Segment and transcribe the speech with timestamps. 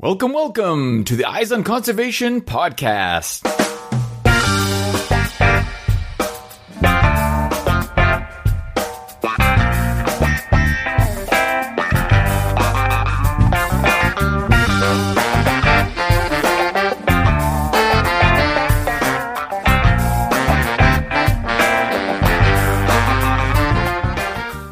[0.00, 3.42] Welcome, welcome to the Eyes on Conservation podcast.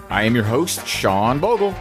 [0.08, 1.74] I am your host, Sean Bogle.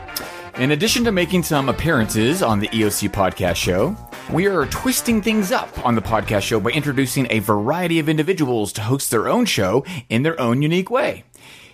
[0.57, 3.93] In addition to making some appearances on the EOC podcast show,
[4.31, 8.71] we are twisting things up on the podcast show by introducing a variety of individuals
[8.73, 11.25] to host their own show in their own unique way.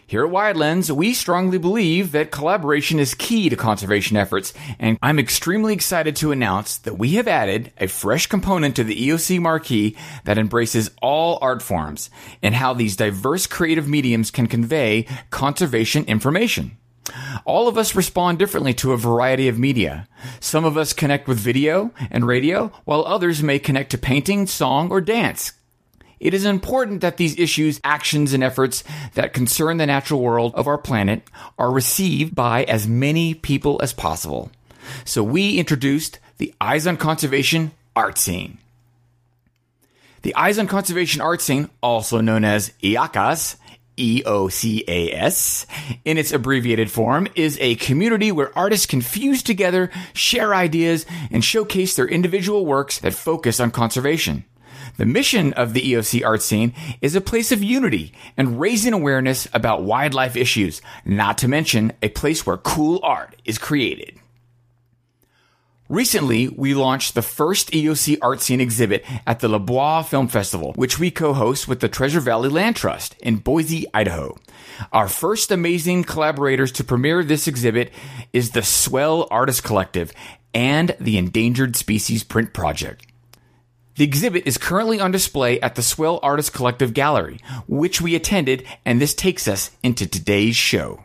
[0.08, 5.20] Here at Wildlands, we strongly believe that collaboration is key to conservation efforts, and I'm
[5.20, 9.96] extremely excited to announce that we have added a fresh component to the EOC marquee
[10.24, 12.10] that embraces all art forms
[12.42, 16.78] and how these diverse creative mediums can convey conservation information.
[17.46, 20.08] All of us respond differently to a variety of media.
[20.40, 24.92] Some of us connect with video and radio, while others may connect to painting, song,
[24.92, 25.54] or dance.
[26.20, 28.84] It is important that these issues, actions, and efforts
[29.16, 31.24] that concern the natural world of our planet
[31.58, 34.52] are received by as many people as possible.
[35.04, 38.60] So we introduced the Eyes on Conservation art scene.
[40.22, 43.56] The Eyes on Conservation art scene, also known as IACAS,
[44.02, 45.66] EOCAS,
[46.04, 51.46] in its abbreviated form, is a community where artists can fuse together, share ideas, and
[51.46, 54.44] showcase their individual works that focus on conservation.
[54.98, 59.48] The mission of the EOC art scene is a place of unity and raising awareness
[59.54, 64.18] about wildlife issues, not to mention a place where cool art is created.
[65.92, 70.72] Recently, we launched the first EOC art scene exhibit at the Les Bois Film Festival,
[70.78, 74.38] which we co-host with the Treasure Valley Land Trust in Boise, Idaho.
[74.94, 77.92] Our first amazing collaborators to premiere this exhibit
[78.32, 80.14] is the Swell Artist Collective
[80.54, 83.06] and the Endangered Species Print Project.
[83.96, 88.64] The exhibit is currently on display at the Swell Artist Collective Gallery, which we attended,
[88.86, 91.04] and this takes us into today's show.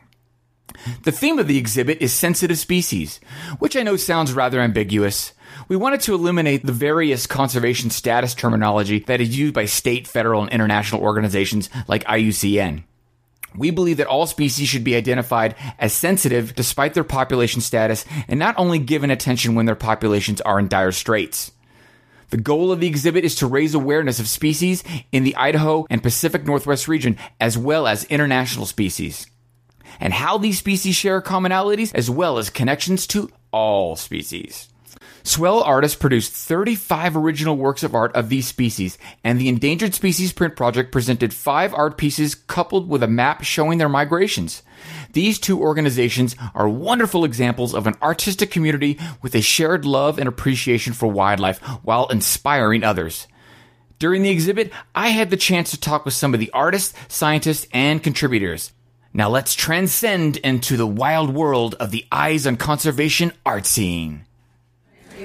[1.02, 3.20] The theme of the exhibit is sensitive species,
[3.58, 5.32] which I know sounds rather ambiguous.
[5.68, 10.42] We wanted to eliminate the various conservation status terminology that is used by state, federal,
[10.42, 12.84] and international organizations like IUCN.
[13.56, 18.38] We believe that all species should be identified as sensitive despite their population status and
[18.38, 21.52] not only given attention when their populations are in dire straits.
[22.30, 26.02] The goal of the exhibit is to raise awareness of species in the Idaho and
[26.02, 29.26] Pacific Northwest region as well as international species
[30.00, 34.68] and how these species share commonalities as well as connections to all species.
[35.26, 40.32] Swell artists produced 35 original works of art of these species, and the Endangered Species
[40.32, 44.62] Print Project presented five art pieces coupled with a map showing their migrations.
[45.14, 50.28] These two organizations are wonderful examples of an artistic community with a shared love and
[50.28, 53.26] appreciation for wildlife while inspiring others.
[53.98, 57.66] During the exhibit, I had the chance to talk with some of the artists, scientists,
[57.72, 58.70] and contributors.
[59.16, 64.26] Now let's transcend into the wild world of the Eyes on Conservation art scene.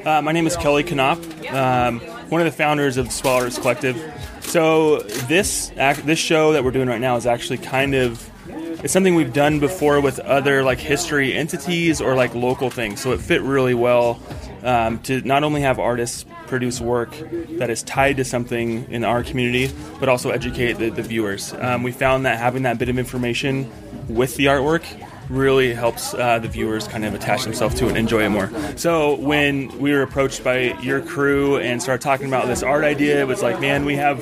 [0.06, 4.02] Uh, my name is Kelly Knopf, um, one of the founders of the Artists Collective.
[4.40, 8.94] So this act, this show that we're doing right now is actually kind of it's
[8.94, 13.02] something we've done before with other like history entities or like local things.
[13.02, 14.22] So it fit really well
[14.63, 17.10] um, to not only have artists produce work
[17.58, 21.54] that is tied to something in our community, but also educate the, the viewers.
[21.54, 23.72] Um, we found that having that bit of information
[24.10, 24.84] with the artwork
[25.30, 28.52] really helps uh, the viewers kind of attach themselves to it and enjoy it more.
[28.76, 33.22] So when we were approached by your crew and started talking about this art idea,
[33.22, 34.20] it was like, man, we have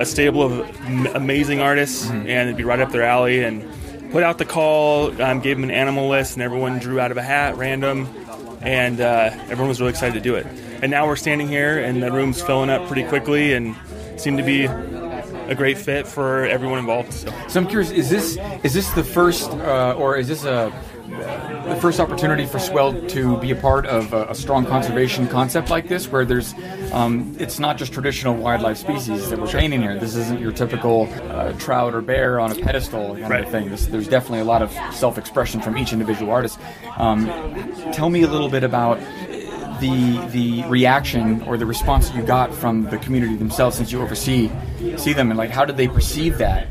[0.00, 2.26] a stable of amazing artists, mm-hmm.
[2.28, 3.44] and it'd be right up their alley.
[3.44, 3.62] And
[4.10, 7.18] put out the call, um, gave them an animal list, and everyone drew out of
[7.18, 8.08] a hat, random,
[8.62, 10.46] and uh, everyone was really excited to do it.
[10.80, 13.76] And now we're standing here, and the room's filling up pretty quickly, and
[14.16, 17.12] seem to be a great fit for everyone involved.
[17.12, 20.72] So, so I'm curious: is this is this the first, uh, or is this a
[21.08, 25.70] the first opportunity for Swell to be a part of a, a strong conservation concept
[25.70, 26.54] like this, where there's
[26.92, 29.98] um, it's not just traditional wildlife species that we're painting here.
[29.98, 33.44] This isn't your typical uh, trout or bear on a pedestal kind right.
[33.44, 33.70] of thing.
[33.70, 36.58] This, there's definitely a lot of self-expression from each individual artist.
[36.96, 37.26] Um,
[37.92, 38.98] tell me a little bit about
[39.80, 44.50] the the reaction or the response you got from the community themselves since you oversee
[44.96, 46.66] see them and like how did they perceive that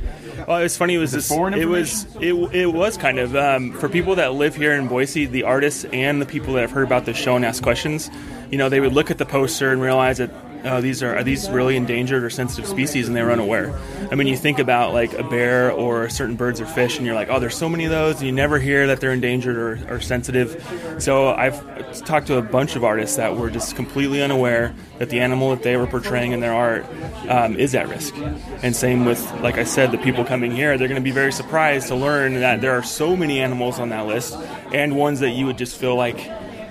[0.48, 0.96] well, it's funny.
[0.96, 4.56] It was, this, it was it, it was kind of um, for people that live
[4.56, 7.44] here in Boise, the artists and the people that have heard about the show and
[7.44, 8.10] ask questions.
[8.50, 10.32] You know, they would look at the poster and realize that
[10.66, 13.78] oh, these are are these really endangered or sensitive species, and they're unaware.
[14.12, 17.16] I mean, you think about like a bear or certain birds or fish, and you're
[17.16, 19.96] like, oh, there's so many of those, and you never hear that they're endangered or,
[19.96, 20.96] or sensitive.
[21.00, 21.62] So I've
[22.06, 25.64] talked to a bunch of artists that were just completely unaware that the animal that
[25.64, 26.86] they were portraying in their art
[27.30, 28.16] um, is at risk.
[28.64, 31.32] And same with, like I said, the people coming here, they're going to be very
[31.32, 34.36] surprised to learn that there are so many animals on that list,
[34.74, 36.18] and ones that you would just feel like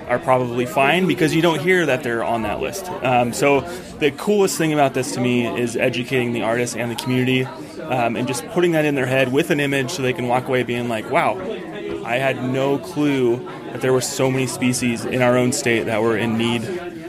[0.08, 2.88] are probably fine because you don't hear that they're on that list.
[2.88, 3.60] Um, so
[3.98, 8.16] the coolest thing about this to me is educating the artists and the community, um,
[8.16, 10.62] and just putting that in their head with an image so they can walk away
[10.62, 11.38] being like, "Wow,
[12.04, 13.38] I had no clue
[13.72, 16.62] that there were so many species in our own state that were in need."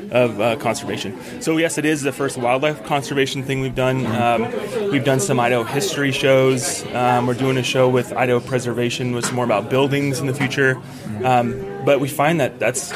[0.10, 1.42] Of uh, conservation.
[1.42, 4.06] So yes, it is the first wildlife conservation thing we've done.
[4.06, 4.44] Um,
[4.90, 6.86] we've done some Idaho history shows.
[6.94, 10.34] Um, we're doing a show with Idaho preservation, which is more about buildings in the
[10.34, 10.82] future.
[11.26, 12.92] Um, but we find that that's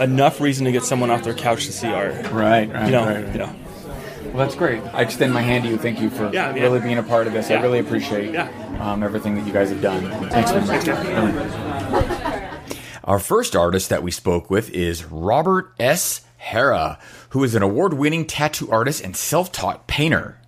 [0.00, 2.14] enough reason to get someone off their couch to see art.
[2.32, 3.32] Right, right, You know, right, right.
[3.32, 3.54] you know.
[4.24, 4.82] Well, that's great.
[4.92, 5.78] I extend my hand to you.
[5.78, 6.62] Thank you for Yeah, yeah.
[6.64, 7.48] really being a part of this.
[7.48, 8.48] I really appreciate Yeah.
[8.80, 10.10] um, everything that you guys have done.
[10.30, 10.88] Thanks very much.
[13.04, 16.22] Our first artist that we spoke with is Robert S.
[16.38, 16.98] Hara,
[17.28, 20.38] who is an award winning tattoo artist and self taught painter.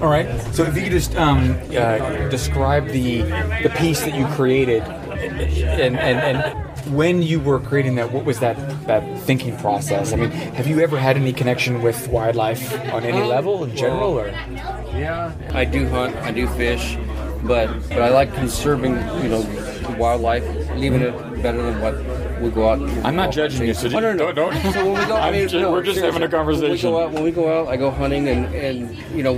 [0.00, 0.40] All right.
[0.54, 3.22] So if you could just um, uh, describe the
[3.62, 8.40] the piece that you created, and, and and when you were creating that, what was
[8.40, 8.56] that
[8.86, 10.12] that thinking process?
[10.12, 13.76] I mean, have you ever had any connection with wildlife on any um, level in
[13.76, 16.96] general, or Yeah, I do hunt, I do fish,
[17.42, 19.42] but but I like conserving, you know,
[19.82, 20.44] the wildlife,
[20.76, 22.80] leaving it better than what we go out.
[23.04, 25.28] I'm not judging you, so oh, no, no, don't- don't- So when we go, I
[25.28, 26.60] I'm mean, ju- no, we're just having a seriously.
[26.60, 26.94] When we conversation.
[26.94, 29.34] out, when we go out, I go hunting, and and you know,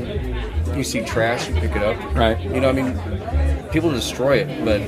[0.76, 1.96] you see trash, you pick it up.
[2.14, 2.40] Right.
[2.40, 4.80] You know, I mean, people destroy it, but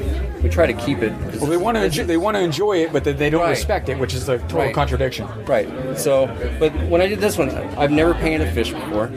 [0.43, 1.13] we try to keep it.
[1.41, 3.51] well, they want to enjoy, they want to enjoy it, but they- they don't Right.
[3.51, 4.75] respect it, which is a total Right.
[4.75, 5.27] contradiction.
[5.47, 5.67] Right.
[5.97, 6.29] So,
[6.61, 9.11] but when I did this one, I've never painted a fish before.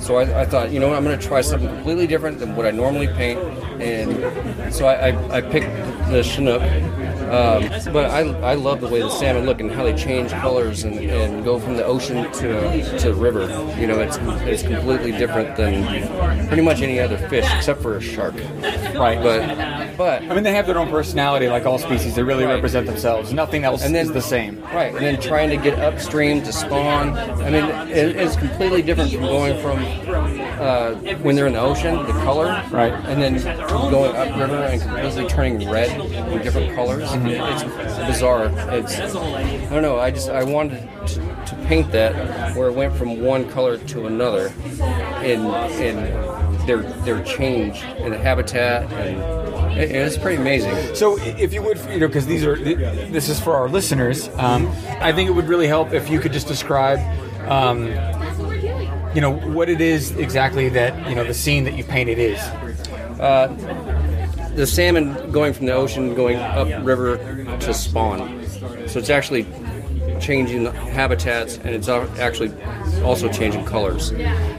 [0.00, 2.56] So I, I thought, you know what, I'm going to try something completely different than
[2.56, 3.38] what I normally paint.
[3.82, 5.66] And so I, I, I picked
[6.10, 6.62] the Chinook.
[7.32, 10.84] Um, but I, I love the way the salmon look and how they change colors
[10.84, 13.46] and, and go from the ocean to to the river.
[13.80, 18.00] You know, it's it's completely different than pretty much any other fish except for a
[18.02, 18.34] shark.
[18.94, 19.18] Right.
[19.22, 22.14] But but I mean, they have their own personality, like all species.
[22.14, 22.54] They really Right.
[22.54, 23.32] represent themselves.
[23.32, 24.62] Nothing else and then is the same.
[24.74, 27.16] Right, and then trying to get upstream to spawn.
[27.16, 29.78] I mean, it, it's completely different from going from
[30.60, 30.92] uh,
[31.22, 32.92] when they're in the ocean, the color, Right.
[33.06, 33.34] and then
[33.90, 37.08] going upriver and completely turning red in different colors.
[37.12, 38.46] It's bizarre.
[38.72, 39.98] It's I don't know.
[39.98, 41.14] I just I wanted to,
[41.46, 44.52] to paint that where it went from one color to another,
[45.22, 45.44] in
[45.80, 45.96] in
[46.66, 49.18] their their change in the habitat, and
[49.76, 50.94] it, it's pretty amazing.
[50.94, 54.28] So, if you would, you know, because these are this is for our listeners.
[54.36, 54.68] Um,
[55.00, 56.98] I think it would really help if you could just describe,
[57.48, 57.88] um,
[59.14, 62.40] you know, what it is exactly that you know the scene that you painted is.
[64.54, 67.16] the salmon going from the ocean going up river
[67.60, 68.46] to spawn.
[68.86, 69.46] So it's actually
[70.22, 72.52] changing habitats and it's actually
[73.02, 74.12] also changing colors.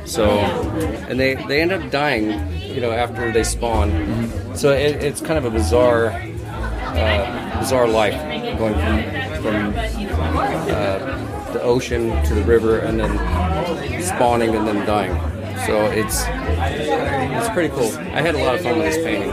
[0.06, 0.30] So,
[1.10, 3.90] and they, they end up dying, you know, after they spawn.
[4.56, 8.14] So it, it's kind of a bizarre, uh, bizarre life
[8.58, 9.74] going from, from
[10.70, 15.14] uh, the ocean to the river and then spawning and then dying.
[15.66, 17.90] So it's it's pretty cool.
[18.14, 19.32] I had a lot of fun with this painting.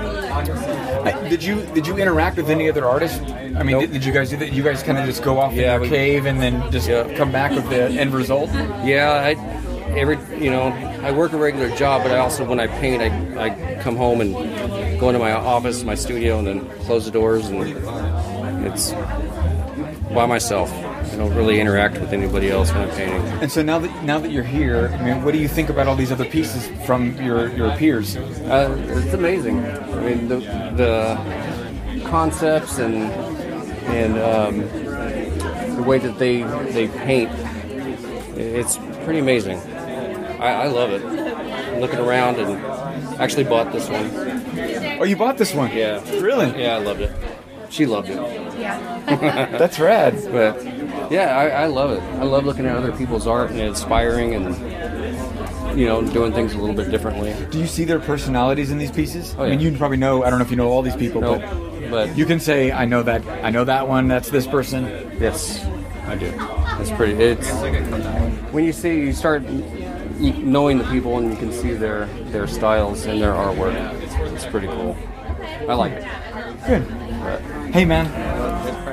[1.04, 3.18] I- Did you did you interact with any other artists?
[3.20, 3.80] I mean, Nope.
[3.82, 4.52] did, did you guys do that?
[4.52, 6.88] You guys kind of just go off Yeah, in your we- cave and then just
[6.88, 7.04] Yeah.
[7.16, 8.50] come back with the end result.
[8.84, 9.36] Yeah, I
[9.96, 10.68] every you know
[11.02, 14.20] I work a regular job, but I also when I paint, I, I come home
[14.20, 14.34] and
[15.00, 18.92] go into my office, my studio, and then close the doors, and it's
[20.14, 20.70] by myself.
[21.12, 23.20] I don't really interact with anybody else when I'm painting.
[23.42, 25.88] And so now that now that you're here, I mean, what do you think about
[25.88, 28.16] all these other pieces from your your peers?
[28.16, 29.58] Uh, it's amazing.
[29.64, 30.38] I mean, the
[30.76, 33.10] the concepts and
[33.90, 34.60] and um,
[35.76, 37.30] the way that they they paint,
[38.36, 39.58] it's pretty amazing.
[40.40, 41.04] I, I love it.
[41.04, 42.64] I'm looking around and
[43.20, 44.10] actually bought this one.
[45.00, 45.70] Oh, you bought this one?
[45.76, 46.02] Yeah.
[46.20, 46.62] Really?
[46.62, 47.12] Yeah, I loved it.
[47.70, 48.18] She loved it.
[49.58, 50.14] That's rad.
[50.30, 50.62] But
[51.10, 52.02] yeah, I, I love it.
[52.20, 56.58] I love looking at other people's art and inspiring and you know doing things a
[56.58, 57.34] little bit differently.
[57.50, 59.34] Do you see their personalities in these pieces?
[59.38, 60.24] Oh, I mean, you probably know.
[60.24, 62.72] I don't know if you know all these people, No, but but you can say,
[62.72, 63.26] "I know that.
[63.44, 64.08] I know that one.
[64.08, 64.84] That's this person."
[65.20, 65.64] yes,
[66.06, 66.32] I do.
[66.80, 67.12] It's pretty.
[67.22, 67.50] It's
[68.52, 69.42] when you see you start
[70.20, 73.74] knowing the people and you can see their their styles and their artwork.
[74.02, 74.96] It's, it's pretty cool.
[75.68, 76.04] I like it.
[76.66, 76.86] Good.
[77.72, 78.30] Hey, man.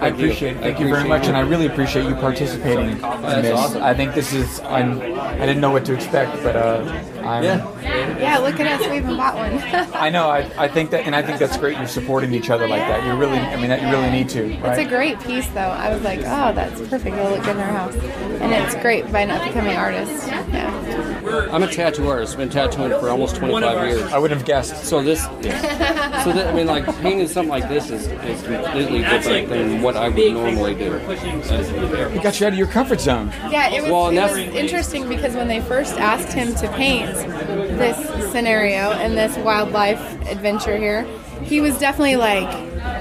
[0.01, 0.59] I appreciate it.
[0.59, 2.97] Thank you very much, and I really appreciate you participating in
[3.41, 3.57] this.
[3.57, 3.81] awesome.
[3.81, 4.59] I think this is.
[4.59, 6.83] I'm, I didn't know what to expect, but uh,
[7.23, 8.19] I'm, Yeah.
[8.19, 8.87] Yeah, look at us.
[8.87, 9.53] We even bought one.
[9.93, 10.29] I know.
[10.29, 11.77] I, I think that, and I think that's great.
[11.77, 13.05] You're supporting each other like that.
[13.05, 13.39] You really.
[13.39, 14.51] I mean, that you really need to.
[14.67, 15.59] It's a great piece, though.
[15.61, 17.15] I was like, oh, that's perfect.
[17.15, 17.95] It'll look good in our house.
[17.95, 20.27] And it's great by not becoming artists.
[20.27, 21.06] Yeah.
[21.27, 22.37] I'm a tattoo artist.
[22.37, 24.01] Been tattooing for almost 25 years.
[24.13, 24.85] I wouldn't have guessed.
[24.85, 26.23] So this, yeah.
[26.23, 29.95] so that, I mean, like painting something like this is, is completely different than what
[29.95, 30.95] I would normally do.
[30.95, 33.31] It got you out of your comfort zone.
[33.49, 36.53] Yeah, it was, Well, and it was that's- interesting because when they first asked him
[36.55, 41.03] to paint this scenario and this wildlife adventure here,
[41.43, 42.49] he was definitely like,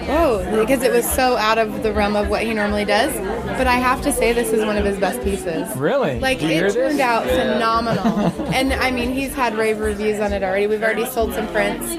[0.06, 3.12] whoa, because it was so out of the realm of what he normally does.
[3.58, 5.75] But I have to say, this is one of his best pieces.
[5.76, 6.20] Really?
[6.20, 7.00] Like Did you hear it turned this?
[7.00, 10.66] out phenomenal, and I mean he's had rave reviews on it already.
[10.66, 11.90] We've already sold some prints,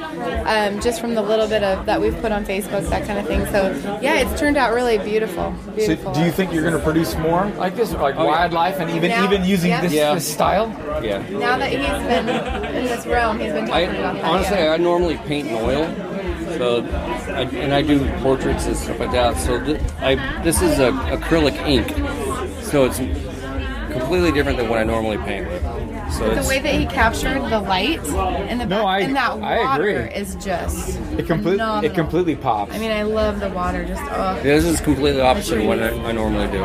[0.46, 3.26] um, just from the little bit of that we've put on Facebook, that kind of
[3.28, 3.46] thing.
[3.48, 3.72] So
[4.02, 5.56] yeah, it's turned out really beautiful.
[5.66, 6.14] So Beautiful.
[6.14, 8.24] do you think you're going to produce more like this, like yeah.
[8.24, 9.24] wildlife, and even Yeah.
[9.26, 9.82] even using Yeah.
[9.82, 10.14] this, Yeah.
[10.14, 10.68] this style?
[11.04, 11.20] Yeah.
[11.30, 12.30] now that he's been
[12.76, 14.24] in this realm, he's been I talking about that.
[14.26, 14.72] honestly, yeah.
[14.74, 15.86] I normally paint in oil,
[16.58, 16.84] so
[17.34, 19.38] I, and I do portraits and stuff like that.
[19.38, 21.88] So th- I this is a acrylic ink,
[22.64, 22.98] so it's
[23.92, 25.64] completely different than what I normally paint with.
[26.14, 29.32] So the way that he captured the light and the No, back, I- and that
[29.32, 30.16] I water agree.
[30.16, 31.92] is just It completely phenomenal.
[31.92, 32.74] it completely pops.
[32.74, 33.84] I mean, I love the water.
[33.86, 36.62] Just oh, this is completely opposite of what I, I normally do.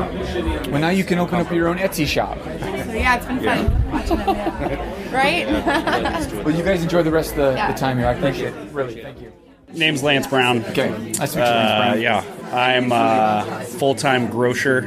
[0.70, 2.38] well, now you can open up your own Etsy shop.
[2.44, 2.48] so
[2.92, 4.28] yeah, it's been fun watching him.
[4.36, 4.88] Yeah.
[5.12, 5.46] Right?
[6.42, 7.70] Well, you guys enjoy the rest of the, Yeah.
[7.70, 8.06] the time here.
[8.06, 8.72] I appreciate it.
[8.72, 9.30] Really, thank you.
[9.74, 10.64] Name's Lance Brown.
[10.66, 12.00] Okay, nice to meet you, Uh, Lance Brown.
[12.00, 14.82] yeah, I'm a full-time grocer,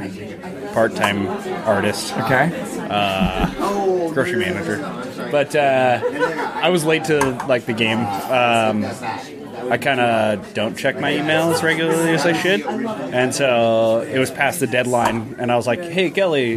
[0.72, 1.26] part-time
[1.66, 2.50] artist, Okay.
[4.12, 4.78] grocery manager.
[5.30, 6.00] But uh,
[6.62, 7.98] I was late to like the game.
[7.98, 8.84] Um,
[9.70, 14.30] I kind of don't check my emails regularly as I should, and so it was
[14.30, 16.52] past the deadline, and I was like, "Hey, Kelly,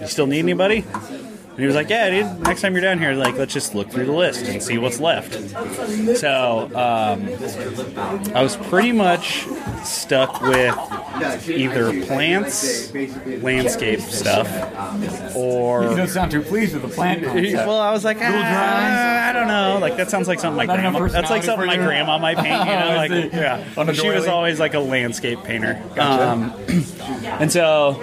[0.00, 0.84] you still need anybody?"
[1.52, 2.40] And he was like, "Yeah, dude.
[2.40, 4.98] Next time you're down here, like, let's just look through the list and see what's
[5.00, 5.34] left."
[6.16, 7.28] So um,
[8.34, 9.46] I was pretty much
[9.84, 10.74] stuck with
[11.48, 12.92] either plants,
[13.42, 14.48] landscape stuff,
[15.36, 17.66] or You don't sound too pleased with the plant concept.
[17.66, 19.78] well, I was like, ah, I don't know.
[19.78, 21.06] Like that sounds like something my grandma.
[21.08, 22.66] That's like something my grandma might paint.
[22.66, 23.92] You know, like yeah.
[23.92, 25.82] She was always like a landscape painter.
[25.98, 26.54] Um,
[27.24, 28.02] and so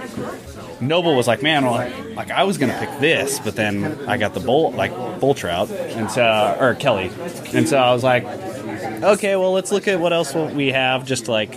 [0.81, 4.33] Noble was like, man, well, like I was gonna pick this, but then I got
[4.33, 7.11] the bull like bull trout, and so or Kelly,
[7.53, 11.27] and so I was like, okay, well, let's look at what else we have, just
[11.27, 11.53] like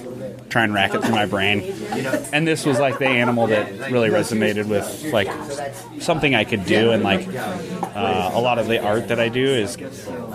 [0.52, 1.62] try and rack it through my brain.
[2.32, 5.30] And this was like the animal that really resonated with like
[6.00, 9.44] something I could do, and like uh, a lot of the art that I do
[9.46, 9.76] is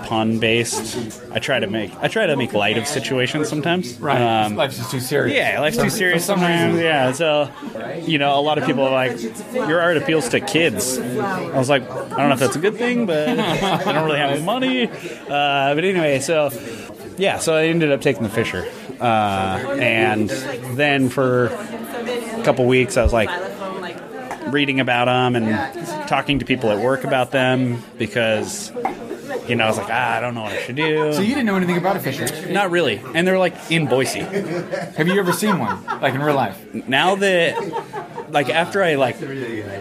[0.06, 1.22] pun based.
[1.32, 4.00] I try to make I try to make light of situations sometimes.
[4.00, 4.22] Right.
[4.22, 5.36] Um, Life's just too serious.
[5.38, 6.80] yeah, life's too serious sometimes.
[6.80, 7.50] Yeah, so
[8.06, 9.22] you know, a lot of people are like,
[9.54, 10.98] your art appeals to kids.
[10.98, 14.20] I was like, I don't know if that's a good thing, but I don't really
[14.20, 14.88] have money.
[14.88, 16.50] Uh, but anyway, so
[17.18, 18.66] yeah, so I ended up taking the Fisher,
[19.00, 19.04] uh,
[19.80, 23.30] and then for a couple weeks, I was like
[24.52, 28.72] reading about them and talking to people at work about them because.
[29.48, 31.14] You know, I was like, ah, I don't know what I should do.
[31.14, 32.52] So you didn't know anything about a fisher.
[32.52, 33.02] Not really.
[33.14, 34.20] And they're like in Boise.
[34.20, 36.58] Have you ever seen one, like in real life?
[36.86, 37.56] now that
[38.30, 39.18] like after I like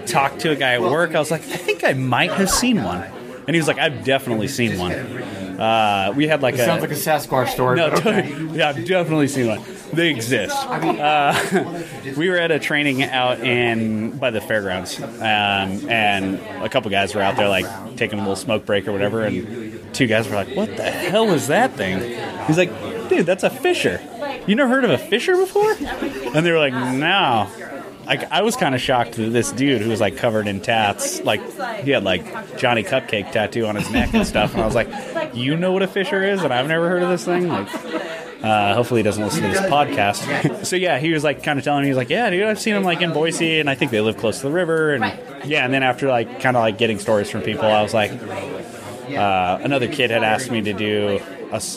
[0.06, 2.82] talked to a guy at work, I was like, I think I might have seen
[2.82, 4.92] one, and he was like, I've definitely seen one.
[5.58, 7.76] Uh, we had like It a sounds like a Sasquatch story.
[7.76, 8.28] no, but okay.
[8.30, 9.62] totally- yeah, I've definitely seen one.
[9.92, 10.54] They exist.
[10.56, 11.82] Uh,
[12.16, 15.08] we were at a training out in by the fairgrounds, um,
[15.88, 19.22] and a couple guys were out there like taking a little smoke break or whatever,
[19.22, 22.00] and two guys were like, "What the hell is that thing?"
[22.46, 22.70] He's like,
[23.08, 24.00] "Dude, that's a fisher.
[24.46, 27.48] You never heard of a fisher before?" And they were like, "No."
[28.06, 31.20] Like I was kind of shocked that this dude who was like covered in tats,
[31.22, 31.40] like
[31.82, 34.88] he had like Johnny Cupcake tattoo on his neck and stuff, and I was like,
[35.34, 37.48] "You know what a fisher is?" And I've never heard of this thing.
[37.48, 37.68] Like,
[38.44, 40.64] uh, hopefully, he doesn't listen to this podcast.
[40.66, 42.76] so yeah, he was like kind of telling me, he's like, "Yeah, dude, I've seen
[42.76, 45.04] him like in Boise, and I think they live close to the river." And
[45.44, 48.12] yeah, and then after like kind of like getting stories from people, I was like,
[48.12, 51.20] uh, another kid had asked me to do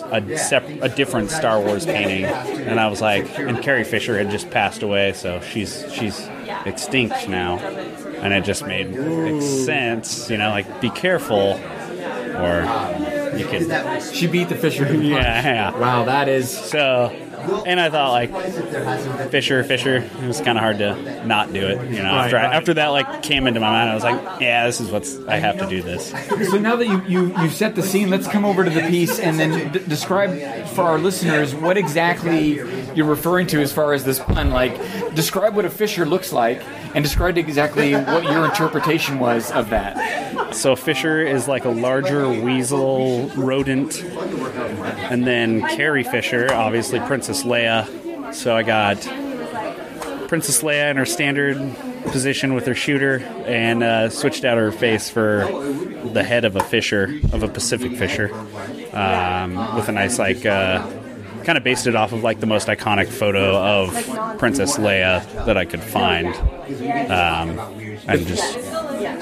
[0.02, 4.18] a, a sep- a different Star Wars painting, and I was like, and Carrie Fisher
[4.18, 6.28] had just passed away, so she's she's
[6.66, 11.60] extinct now, and it just made sense, you know, like be careful,
[12.38, 12.64] or
[13.38, 14.92] you could, She beat the fisher.
[15.02, 15.78] yeah.
[15.78, 16.50] Wow, that is.
[16.50, 17.16] So,
[17.66, 18.32] and I thought like
[19.32, 19.98] Fisher, Fisher.
[19.98, 22.10] It was kind of hard to not do it, you know.
[22.10, 22.54] After I, right.
[22.56, 25.38] after that like came into my mind, I was like, yeah, this is what's I
[25.38, 26.10] have to do this.
[26.50, 29.20] So now that you, you, you've set the scene, let's come over to the piece
[29.20, 32.56] and then d- describe for our listeners what exactly
[32.96, 34.50] you're referring to as far as this pun.
[34.50, 34.76] Like,
[35.16, 36.62] describe what a Fisher looks like,
[36.96, 39.96] and describe exactly what your interpretation was of that.
[40.52, 48.34] So Fisher is like a larger weasel rodent, and then Carrie Fisher, obviously Princess Leia.
[48.34, 48.98] So I got
[50.28, 51.58] Princess Leia in her standard
[52.06, 55.48] position with her shooter, and uh, switched out her face for
[56.14, 58.34] the head of a fisher, of a Pacific fisher,
[58.94, 60.46] um, with a nice like.
[60.46, 60.88] Uh,
[61.44, 65.58] Kind of based it off of like the most iconic photo of Princess Leia that
[65.58, 66.28] I could find,
[67.10, 67.60] um,
[68.08, 68.60] and just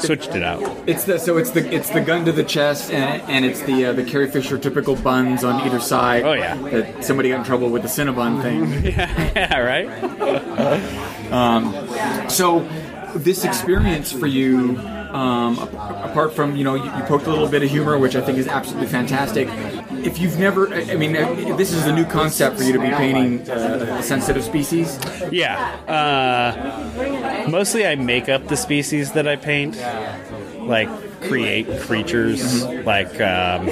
[0.05, 0.61] switched it out.
[0.87, 3.85] It's the so it's the it's the gun to the chest, and, and it's the
[3.85, 6.23] uh, the Carrie Fisher typical buns on either side.
[6.23, 6.55] Oh, yeah.
[6.69, 8.83] that somebody got in trouble with the Cinnabon thing.
[8.95, 9.87] yeah, right.
[12.31, 12.67] So,
[13.15, 14.77] this experience for you,
[15.17, 18.21] um, apart from you know you, you poked a little bit of humor, which I
[18.21, 19.47] think is absolutely fantastic.
[20.05, 22.89] If you've never, I mean, uh, this is a new concept for you to be
[22.89, 24.99] painting uh, sensitive species.
[25.31, 25.57] Yeah.
[25.87, 29.77] Uh, mostly I make up the species that I paint,
[30.59, 30.89] like
[31.27, 32.63] create creatures.
[32.63, 33.67] Like um,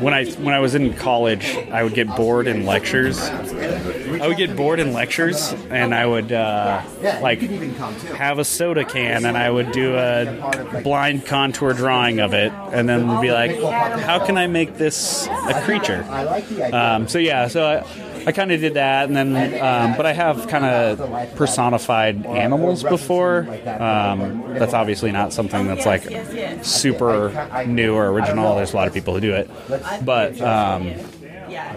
[0.00, 3.20] when I when I was in college, I would get bored in lectures.
[3.20, 6.82] I would get bored in lectures, and I would uh,
[7.20, 12.52] like have a soda can, and I would do a blind contour drawing of it,
[12.52, 16.04] and then be like, "How can I make this a creature?"
[16.72, 20.12] Um, so yeah, so I, I kind of did that, and then, um, but I
[20.12, 23.46] have kind of personified animals before.
[23.66, 26.02] Um, that's obviously not something that's like
[26.64, 28.56] super new or original.
[28.56, 29.50] There's a lot of people who do it,
[30.04, 30.92] but um,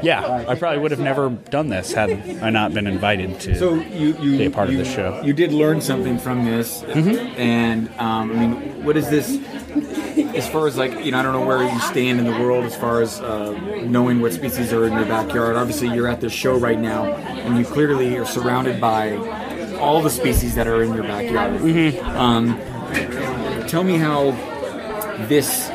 [0.01, 2.11] yeah, I probably would have never done this had
[2.41, 3.55] I not been invited to.
[3.57, 5.21] So you you Be a part of the show.
[5.23, 9.27] You did learn something from this, and um, I mean, what is this?
[10.35, 12.65] As far as like you know, I don't know where you stand in the world
[12.65, 13.51] as far as uh,
[13.85, 15.55] knowing what species are in your backyard.
[15.55, 19.15] Obviously, you're at this show right now, and you clearly are surrounded by
[19.77, 21.61] all the species that are in your backyard.
[22.03, 22.59] Um,
[23.67, 24.31] tell me how
[25.27, 25.69] this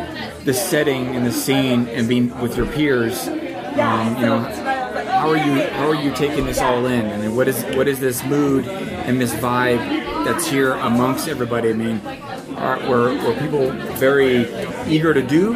[0.45, 5.37] the setting and the scene and being with your peers um, you know how are
[5.37, 8.25] you how are you taking this all in I mean what is what is this
[8.25, 12.01] mood and this vibe that's here amongst everybody I mean
[12.61, 14.47] are, were, were people very
[14.87, 15.55] eager to do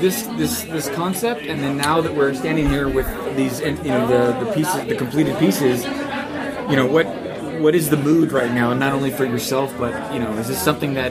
[0.00, 4.06] this this this concept and then now that we're standing here with these you know
[4.06, 5.84] the the pieces the completed pieces
[6.70, 7.06] you know what
[7.62, 10.62] what is the mood right now not only for yourself but you know is this
[10.62, 11.10] something that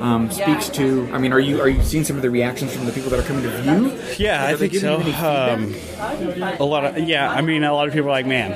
[0.00, 2.86] um, speaks to i mean are you are you seeing some of the reactions from
[2.86, 4.96] the people that are coming to view Yeah, I think so.
[4.98, 6.54] you any feedback?
[6.58, 8.50] Um, a lot of yeah, I mean, a lot of people are like, man,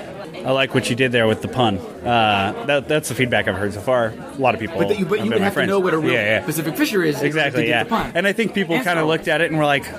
[0.46, 1.78] I like what you did there with the pun.
[1.78, 4.14] Uh, that, that's the feedback I've heard so far.
[4.16, 6.12] A lot of people, but, you, but you would have to know what a real
[6.12, 6.44] yeah, yeah.
[6.44, 7.82] pacific fisher is Exactly, get yeah.
[7.82, 8.12] the pun.
[8.14, 9.92] And I think people kind of looked at it and were like,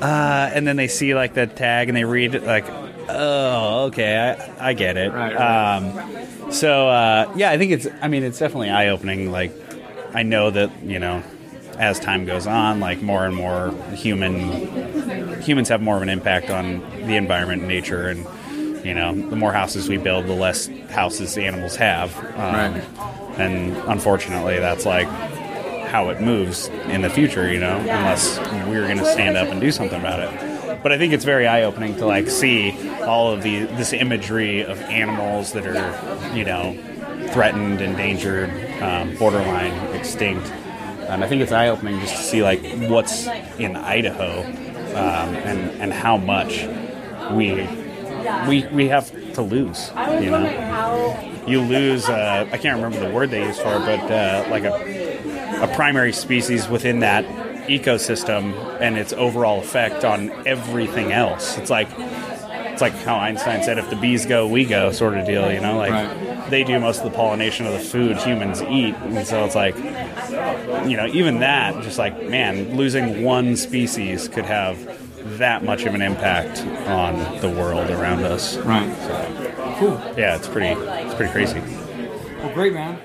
[0.00, 2.66] uh, and then they see like the tag and they read it like,
[3.08, 4.16] oh, okay,
[4.60, 5.12] I, I get it.
[5.12, 5.76] Right, right.
[5.76, 7.88] Um, so uh, yeah, I think it's.
[8.00, 9.32] I mean, it's definitely eye opening.
[9.32, 9.52] Like,
[10.14, 11.20] I know that you know,
[11.78, 16.48] as time goes on, like more and more human humans have more of an impact
[16.48, 18.24] on the environment and nature and.
[18.84, 22.16] You know, the more houses we build, the less houses the animals have.
[22.36, 22.84] Um, Right.
[23.38, 25.08] And unfortunately, that's like
[25.88, 29.60] how it moves in the future, you know, unless we're going to stand up and
[29.60, 30.82] do something about it.
[30.82, 34.80] But I think it's very eye-opening to like see all of the this imagery of
[34.82, 36.76] animals that are, you know,
[37.32, 38.50] threatened, endangered,
[38.82, 40.46] um, borderline extinct.
[41.08, 43.26] And I think it's eye-opening just to see like what's
[43.58, 46.66] in Idaho um, and and how much
[47.32, 47.66] we
[48.48, 49.90] we we have to lose.
[50.20, 52.08] You know, you lose.
[52.08, 55.74] Uh, I can't remember the word they used for it, but uh, like a a
[55.74, 57.24] primary species within that
[57.68, 61.56] ecosystem and its overall effect on everything else.
[61.58, 65.26] It's like it's like how Einstein said, "If the bees go, we go," sort of
[65.26, 65.50] deal.
[65.52, 66.50] You know, like Right.
[66.50, 69.76] they do most of the pollination of the food humans eat, and so it's like
[70.88, 74.76] you know, even that, just like man, losing one species could have
[75.24, 78.56] that much of an impact on the world around us.
[78.58, 78.88] right
[79.78, 81.60] cool Yeah, it's pretty, it's pretty crazy.
[82.38, 82.98] well great man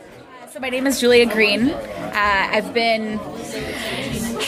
[0.51, 1.69] So my name is Julia Green.
[1.69, 3.17] Uh, I've been,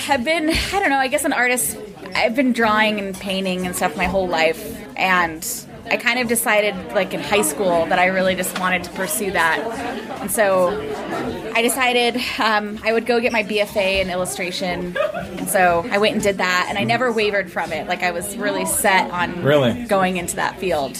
[0.07, 1.77] have been, I don't know, I guess an artist.
[2.15, 5.43] I've been drawing and painting and stuff my whole life, and
[5.91, 9.31] I kind of decided, like in high school, that I really just wanted to pursue
[9.31, 9.59] that.
[10.21, 10.69] And so
[11.53, 14.95] I decided um, I would go get my BFA in illustration.
[14.97, 17.87] And so I went and did that, and I never wavered from it.
[17.87, 19.83] Like I was really set on Really?
[19.85, 20.95] going into that field.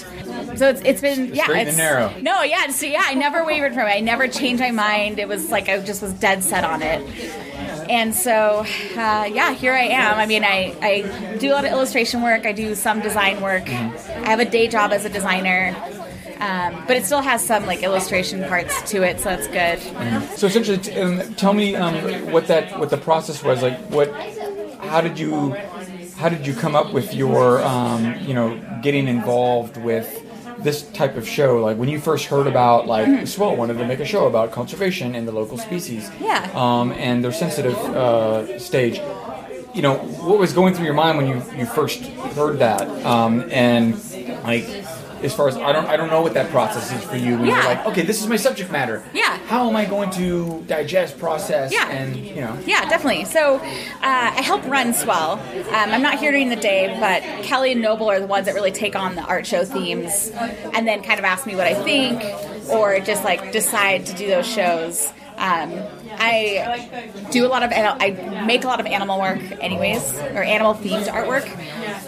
[0.55, 2.13] So it's, it's been yeah, it's narrow.
[2.21, 3.91] no, yeah, so yeah, I never wavered from it.
[3.91, 5.19] I never changed my mind.
[5.19, 7.01] It was like I just was dead set on it.
[7.91, 10.17] And so, uh, yeah, here I am.
[10.17, 12.45] I mean, I, I do a lot of illustration work.
[12.45, 13.67] I do some design work.
[13.67, 15.75] I have a day job as a designer.
[16.39, 19.79] Um, but it still has some like illustration parts to it, so that's good.
[20.37, 23.77] So essentially, t- um, tell me um, what that what the process was like.
[23.91, 24.09] What,
[24.79, 25.51] how did you,
[26.15, 30.07] how did you come up with your, um, you know, getting involved with
[30.63, 31.59] this type of show?
[31.59, 35.15] Like when you first heard about like Swell wanted to make a show about conservation
[35.15, 36.49] and the local species, Yeah.
[36.53, 39.01] um, and their sensitive uh, stage.
[39.73, 42.03] You know, what was going through your mind when you, you first
[42.35, 42.81] heard that?
[43.05, 43.93] Um, and
[44.43, 44.65] like,
[45.23, 47.37] as far as I don't I don't know what that process is for you.
[47.37, 49.03] When you're like, okay, this is my subject matter.
[49.13, 49.37] Yeah.
[49.47, 51.89] How am I going to digest, process, Yeah.
[51.89, 52.57] and you know?
[52.65, 53.25] Yeah, definitely.
[53.25, 53.61] So uh,
[54.01, 55.33] I help run Swell.
[55.33, 58.55] Um, I'm not here during the day, but Kelly and Noble are the ones that
[58.55, 60.31] really take on the art show themes
[60.73, 62.21] and then kind of ask me what I think
[62.69, 65.11] or just like decide to do those shows.
[65.41, 65.85] Um,
[66.17, 66.87] I
[67.31, 68.11] do a lot of I
[68.45, 71.47] make a lot of animal work anyways or animal themed artwork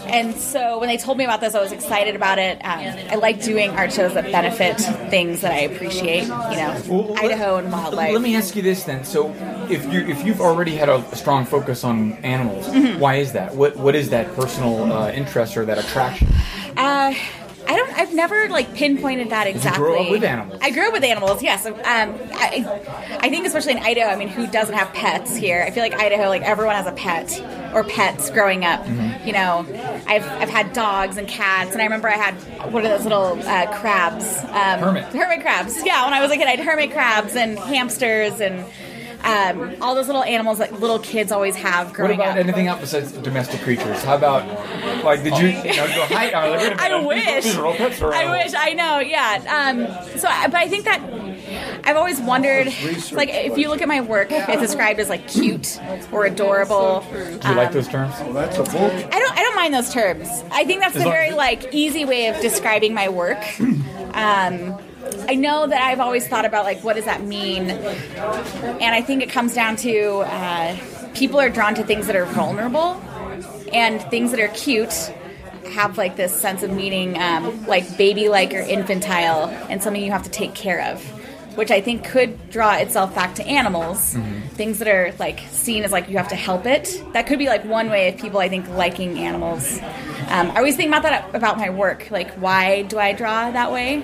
[0.07, 3.15] and so when they told me about this I was excited about it um, I
[3.15, 7.55] like doing art shows that benefit things that I appreciate you know Well, let- Idaho
[7.57, 9.03] and wildlife Let me ask you this then.
[9.05, 9.33] So,
[9.69, 12.99] if you if you've already had a, a strong focus on animals, Mm-hmm.
[12.99, 13.55] why is that?
[13.55, 16.27] What what is that personal uh, interest or that attraction?
[16.77, 17.13] Uh,
[17.67, 17.93] I don't.
[17.97, 19.83] I've never like pinpointed that exactly.
[19.83, 20.59] grow up with animals.
[20.61, 21.41] I grew up with animals.
[21.41, 21.65] Yes.
[21.65, 24.07] Um, I, I think especially in Idaho.
[24.07, 25.63] I mean, who doesn't have pets here?
[25.65, 27.41] I feel like Idaho, like everyone has a pet
[27.73, 28.81] or pets growing up.
[28.81, 29.27] Mm-hmm.
[29.27, 29.65] You know,
[30.07, 32.33] I've I've had dogs and cats, and I remember I had
[32.71, 34.39] one of those little uh, crabs.
[34.39, 35.05] Um, Hermit.
[35.05, 35.83] Hermit crabs.
[35.85, 38.65] Yeah, when I was a kid, I had hermit crabs and hamsters and.
[39.23, 42.17] Um, all those little animals that little kids always have growing up.
[42.19, 42.43] What about up.
[42.43, 44.03] anything else besides domestic creatures?
[44.03, 44.45] How about
[45.03, 46.31] like did you, you know, go hi?
[46.31, 47.43] I, was like, wait I wish.
[47.45, 48.01] These are all pets.
[48.01, 48.53] Or I wish.
[48.53, 48.99] I know.
[48.99, 49.43] Yeah.
[49.47, 51.01] Um, so, but I think that
[51.85, 52.67] I've always wondered,
[53.11, 55.79] like, if you look at my work, it's described as like cute
[56.11, 57.05] or adorable.
[57.11, 58.13] Do you like those terms?
[58.15, 59.37] I don't.
[59.37, 60.27] I don't mind those terms.
[60.51, 63.43] I think that's a very like easy way of describing my work.
[64.13, 64.77] Um,
[65.27, 69.23] I know that I've always thought about like what does that mean, and I think
[69.23, 70.77] it comes down to uh,
[71.13, 73.01] people are drawn to things that are vulnerable,
[73.73, 75.11] and things that are cute
[75.71, 80.23] have like this sense of meaning, um, like baby-like or infantile, and something you have
[80.23, 81.03] to take care of.
[81.55, 84.17] Which I think could draw itself back to animals,
[84.53, 87.03] things that are like seen as like you have to help it.
[87.13, 89.79] That could be like one way of people I think liking animals.
[90.29, 92.09] Um, I always think about that about my work.
[92.09, 94.03] Like, why do I draw that way?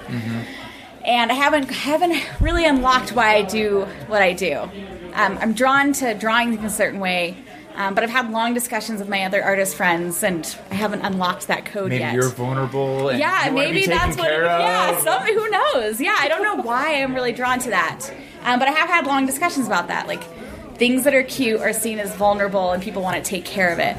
[1.09, 4.69] And I haven't haven't really unlocked why I do what I do.
[5.13, 7.35] Um, I'm drawn to drawing in a certain way,
[7.73, 11.47] um, but I've had long discussions with my other artist friends, and I haven't unlocked
[11.47, 12.13] that code Maybe yet.
[12.13, 13.09] you're vulnerable.
[13.09, 14.31] And yeah, you wanna be maybe that's what.
[14.31, 14.43] of.
[14.43, 15.99] Yeah, some, who knows?
[15.99, 19.07] Yeah, I don't know why I'm really drawn to that, um, but I have had
[19.07, 20.23] long discussions about that, like.
[20.79, 23.79] Things that are cute are seen as vulnerable, and people want to take care of
[23.79, 23.97] it.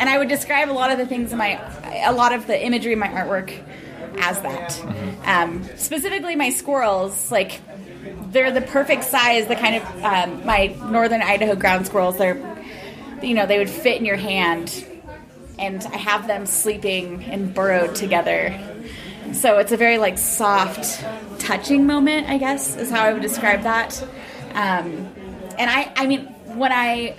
[0.00, 1.60] And I would describe a lot of the things in my,
[2.06, 3.52] a lot of the imagery in my artwork
[4.18, 4.80] as that.
[5.24, 7.60] Um, specifically, my squirrels, like
[8.30, 9.46] they're the perfect size.
[9.46, 12.18] The kind of um, my northern Idaho ground squirrels.
[12.18, 12.40] They're,
[13.22, 14.84] you know, they would fit in your hand,
[15.58, 18.58] and I have them sleeping and burrowed together.
[19.32, 21.04] So it's a very like soft,
[21.38, 22.28] touching moment.
[22.28, 24.02] I guess is how I would describe that.
[24.54, 25.08] Um,
[25.58, 27.16] and I, I mean, when I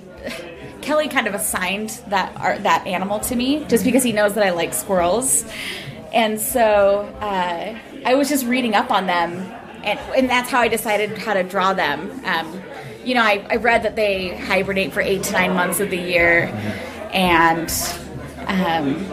[0.82, 4.46] Kelly kind of assigned that art, that animal to me just because he knows that
[4.46, 5.46] I like squirrels,
[6.14, 9.32] and so uh, I was just reading up on them,
[9.84, 12.22] and and that's how I decided how to draw them.
[12.26, 12.62] Um,
[13.04, 15.98] you know, I, I read that they hibernate for eight to nine months of the
[15.98, 16.46] year,
[17.12, 17.70] and
[18.48, 19.12] um,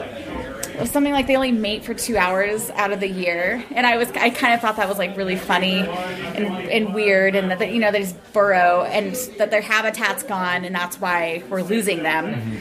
[0.80, 3.86] it was something like they only mate for two hours out of the year, and
[3.86, 7.50] I was I kind of thought that was like really funny and, and weird, and
[7.50, 11.42] that they, you know they just burrow and that their habitat's gone, and that's why
[11.48, 12.60] we're losing them.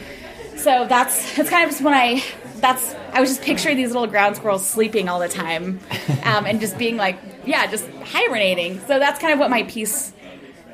[0.56, 2.22] So that's that's kind of just when I
[2.60, 5.80] that's I was just picturing these little ground squirrels sleeping all the time,
[6.24, 8.80] um, and just being like yeah, just hibernating.
[8.80, 10.12] So that's kind of what my piece,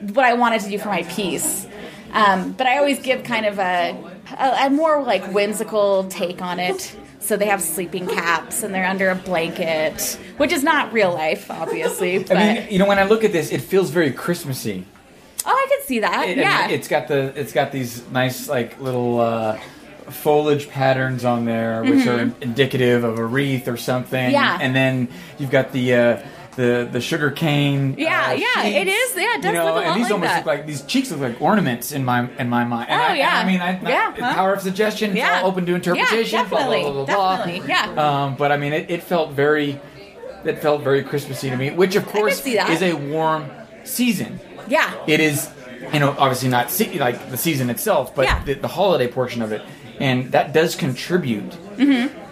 [0.01, 1.67] what I wanted to do for my piece.
[2.13, 3.97] Um, but I always give kind of a,
[4.39, 6.97] a, a more like whimsical take on it.
[7.21, 11.51] So they have sleeping caps and they're under a blanket, which is not real life,
[11.51, 12.19] obviously.
[12.23, 14.87] But I mean, you know, when I look at this, it feels very Christmassy.
[15.45, 16.29] oh, I can see that.
[16.29, 19.59] It, yeah, it's got the it's got these nice like little uh,
[20.11, 24.19] foliage patterns on there, which are indicative of a wreath or something.
[24.25, 24.33] Mm-hmm.
[24.33, 24.59] Yeah.
[24.61, 25.95] and then you've got the.
[25.95, 26.19] Uh,
[26.57, 27.97] the, the sugar cane.
[27.99, 30.05] Yeah, uh, yeah, sheets, it is- yeah, it does you know, look a and these
[30.05, 30.37] like almost that.
[30.39, 32.89] look like these cheeks look like ornaments in my in my mind.
[32.89, 33.39] And Oh, I, yeah.
[33.41, 34.35] I mean, I, Yeah, I, huh?
[34.35, 35.11] power of suggestion.
[35.11, 35.43] It's Yeah.
[35.43, 36.39] all open to interpretation.
[36.39, 37.37] Yeah, definitely, blah, blah, blah.
[37.37, 38.23] definitely, yeah.
[38.25, 39.79] Um, but I mean, it, it felt very.
[40.47, 43.51] It felt very Christmassy to me, which of course is a warm
[43.85, 44.41] season.
[44.67, 45.51] yeah, It is
[45.93, 48.43] you know, obviously not se- like the season itself, but Yeah.
[48.45, 49.61] the, the holiday portion of it,
[50.01, 51.57] and that does contribute,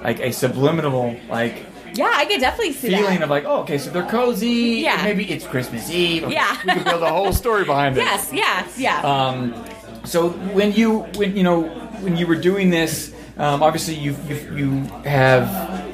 [0.02, 3.22] like a subliminal like Yeah, I could definitely see feeling that.
[3.24, 4.82] of like, oh, okay, so they're cozy.
[4.82, 5.02] Yeah.
[5.04, 6.24] maybe it's Christmas Eve.
[6.24, 6.56] Okay, Yeah.
[6.64, 8.04] we can build a whole story behind this.
[8.32, 9.00] yes, yeah, yeah.
[9.28, 9.64] Um,
[10.04, 11.62] so when you when you know
[12.02, 14.68] when you were doing this, um, obviously you you you
[15.04, 15.46] have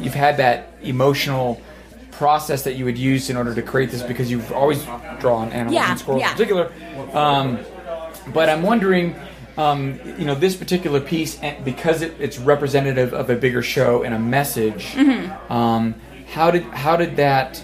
[0.02, 1.61] you've had that emotional
[2.11, 4.85] process that you would use in order to create this because you've always
[5.20, 6.30] drawn animals Yeah, and squirrels yeah.
[6.30, 6.72] in particular.
[7.14, 7.59] Um,
[8.35, 9.14] but I'm wondering.
[9.61, 14.14] Um, you know this particular piece, because it, it's representative of a bigger show and
[14.14, 14.87] a message.
[14.94, 15.53] Mm-hmm.
[15.53, 15.94] Um,
[16.33, 17.62] how did how did that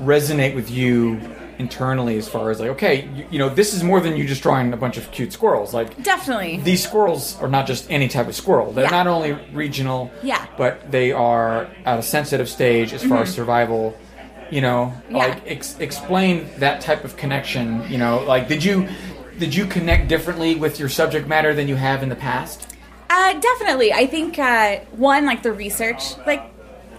[0.00, 1.20] resonate with you
[1.58, 4.42] internally as far as like okay you, you know this is more than you just
[4.42, 6.56] drawing a bunch of cute squirrels like definitely.
[6.64, 8.90] these squirrels are not just any type of squirrel they're Yeah.
[8.90, 10.44] not only regional Yeah.
[10.58, 13.96] but they are at a sensitive stage as far as survival
[14.50, 15.14] you know Mm-hmm.
[15.16, 15.26] Yeah.
[15.26, 18.88] like ex- explain that type of connection you know like did you
[19.38, 22.66] did you connect differently with your subject matter than you have in the past
[23.10, 23.92] Uh, definitely.
[23.92, 26.16] I think uh, one like the research.
[26.26, 26.42] Like,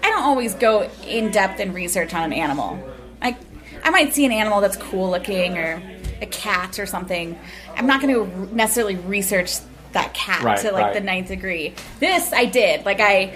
[0.03, 2.79] I don't always go in depth in research on an animal.
[3.21, 3.37] Like,
[3.83, 5.81] I might see an animal that's cool looking or
[6.21, 7.37] a cat or something.
[7.75, 9.57] I'm not going to necessarily research
[9.91, 10.93] that cat Right, to like right.
[10.93, 11.73] the ninth degree.
[11.99, 12.85] This I did.
[12.85, 13.33] Like I.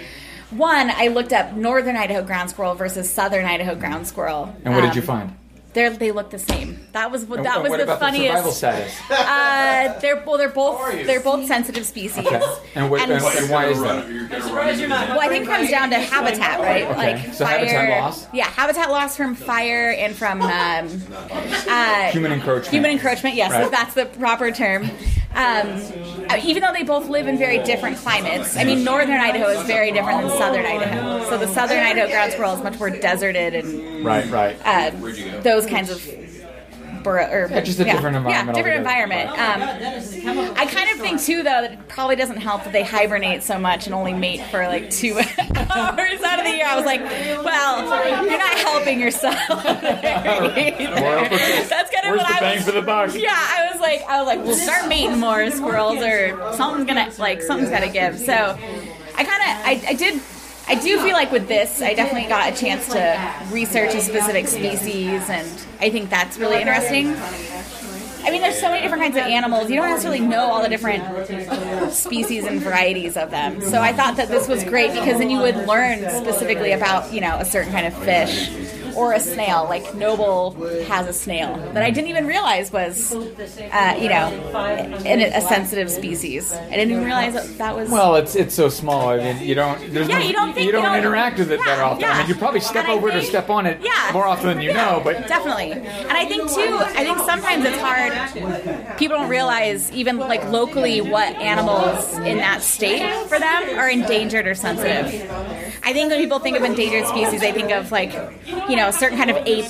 [0.51, 4.55] One, I looked up northern Idaho ground squirrel versus southern Idaho ground squirrel.
[4.65, 5.35] and what did Um, you find
[5.73, 6.79] They're, they look the same.
[6.93, 8.43] That was what that And was what the about funniest.
[8.43, 12.25] the survival status Uh, they're well, they're both they're both sensitive species.
[12.25, 12.41] okay.
[12.75, 16.59] and, what, and, and why is that Well, I think it comes down to habitat,
[16.59, 16.89] right?
[16.97, 17.59] Like so fire.
[17.59, 18.27] habitat loss?
[18.33, 20.49] Yeah, habitat loss from fire and from um,
[21.69, 23.35] uh, human encroachment human encroachment.
[23.35, 23.69] Yes, Right.
[23.71, 24.89] that's the proper term.
[25.35, 25.67] Um,
[26.29, 29.65] uh, even though they both live in very different climates, I mean, northern Idaho is
[29.67, 31.29] very different than southern Idaho.
[31.29, 34.91] So the southern Idaho ground squirrel is much more deserted and right right uh,
[35.41, 36.18] those kinds of.
[37.03, 39.29] Bur- or, Yeah, just a different environment Yeah, different environment.
[39.31, 43.43] Um, I kind of think too, though, that it probably doesn't help that they hibernate
[43.43, 46.65] so much and only mate for like two hours out of the year.
[46.65, 49.35] I was like, well, you're not helping yourself.
[50.49, 50.49] That's
[51.91, 52.65] kind of Where's what the I bang was.
[52.65, 53.13] for the buck?
[53.15, 57.11] Yeah, I was like, I was like, we'll start mating more squirrels, or something's gonna
[57.17, 58.17] like something's gotta give.
[58.19, 60.21] So, I kind of, I, I did.
[60.69, 64.47] I do feel like with this, I definitely got a chance to research a specific
[64.47, 65.49] species, and
[65.81, 67.15] I think that's really interesting.
[68.21, 69.71] I mean, there's so many different kinds of animals.
[69.71, 73.61] You don't necessarily know all the different species and varieties of them.
[73.61, 77.21] So I thought that this was great because then you would learn specifically about, you
[77.21, 78.49] know, a certain kind of fish
[78.95, 79.65] or a snail.
[79.69, 80.51] Like Noble
[80.85, 84.27] has a snail that I didn't even realize was, uh, you know,
[85.05, 86.51] in a, a sensitive species.
[86.53, 87.89] I didn't even realize that that was.
[87.89, 89.09] Well, it's it's so small.
[89.09, 89.79] I mean, you don't.
[89.93, 91.83] There's Yeah, no, you don't think- you don't you don't- interact with it that Yeah,
[91.85, 92.05] often.
[92.05, 94.11] I mean, you probably step And over it or step on it Yeah.
[94.13, 95.01] more often than you Yeah, know.
[95.03, 96.77] But definitely, and I think too.
[96.79, 98.97] I think sometimes it's hard.
[98.97, 104.47] People don't realize even like locally what animals in that state for them are endangered
[104.47, 105.07] or sensitive.
[105.83, 108.13] I think when people think of endangered species, they think of like
[108.69, 109.65] you know a certain kind of ape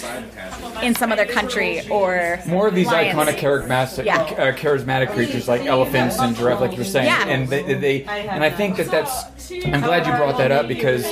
[0.84, 3.17] in some other country or more of these lions.
[3.17, 4.22] iconic charismatic, Yeah.
[4.22, 7.08] uh, charismatic creatures like elephants and giraffe, like you were saying.
[7.08, 7.28] Yeah.
[7.28, 9.24] And they, they and I think that that's.
[9.52, 11.04] I'm glad you brought that up because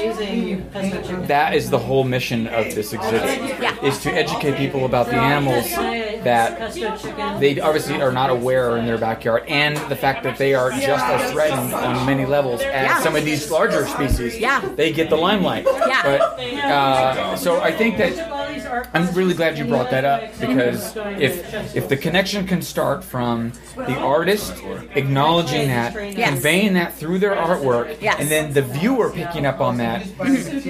[1.28, 3.60] that is the whole mission of this exhibit.
[3.62, 3.84] Yeah.
[3.84, 5.70] Is to educate people about the animals
[6.24, 6.74] that
[7.40, 11.06] they obviously are not aware in their backyard, and the fact that they are just
[11.06, 13.00] as threatened on many levels as Yeah.
[13.02, 14.38] some of these larger species.
[14.38, 14.62] Yeah.
[14.76, 15.66] They get the limelight.
[15.66, 16.02] Yeah.
[16.04, 18.16] But uh, so I think that
[18.94, 23.52] I'm really glad you brought that up because if if the connection can start from
[23.76, 24.54] the artist
[24.96, 26.30] acknowledging that, Yes.
[26.30, 28.18] conveying that through their artwork, Yes.
[28.20, 30.06] and then the viewer picking up on that,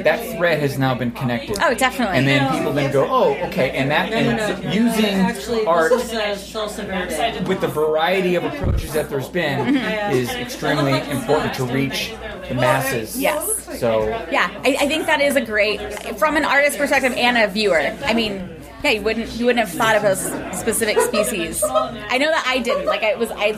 [0.03, 1.57] that thread has now been connected.
[1.61, 2.17] Oh, definitely.
[2.17, 8.35] And then people then go, oh, okay, and that and using art with the variety
[8.35, 10.15] of approaches that there's been mm-hmm.
[10.15, 12.13] is extremely important to reach
[12.47, 13.19] the masses.
[13.19, 13.79] Yes.
[13.79, 15.79] So Yeah, I, I think that is a great
[16.17, 17.95] from an artist perspective and a viewer.
[18.03, 20.15] I mean, yeah, you wouldn't you wouldn't have thought of a
[20.55, 21.63] specific species.
[21.63, 22.85] I know that I didn't.
[22.85, 23.53] Like I was I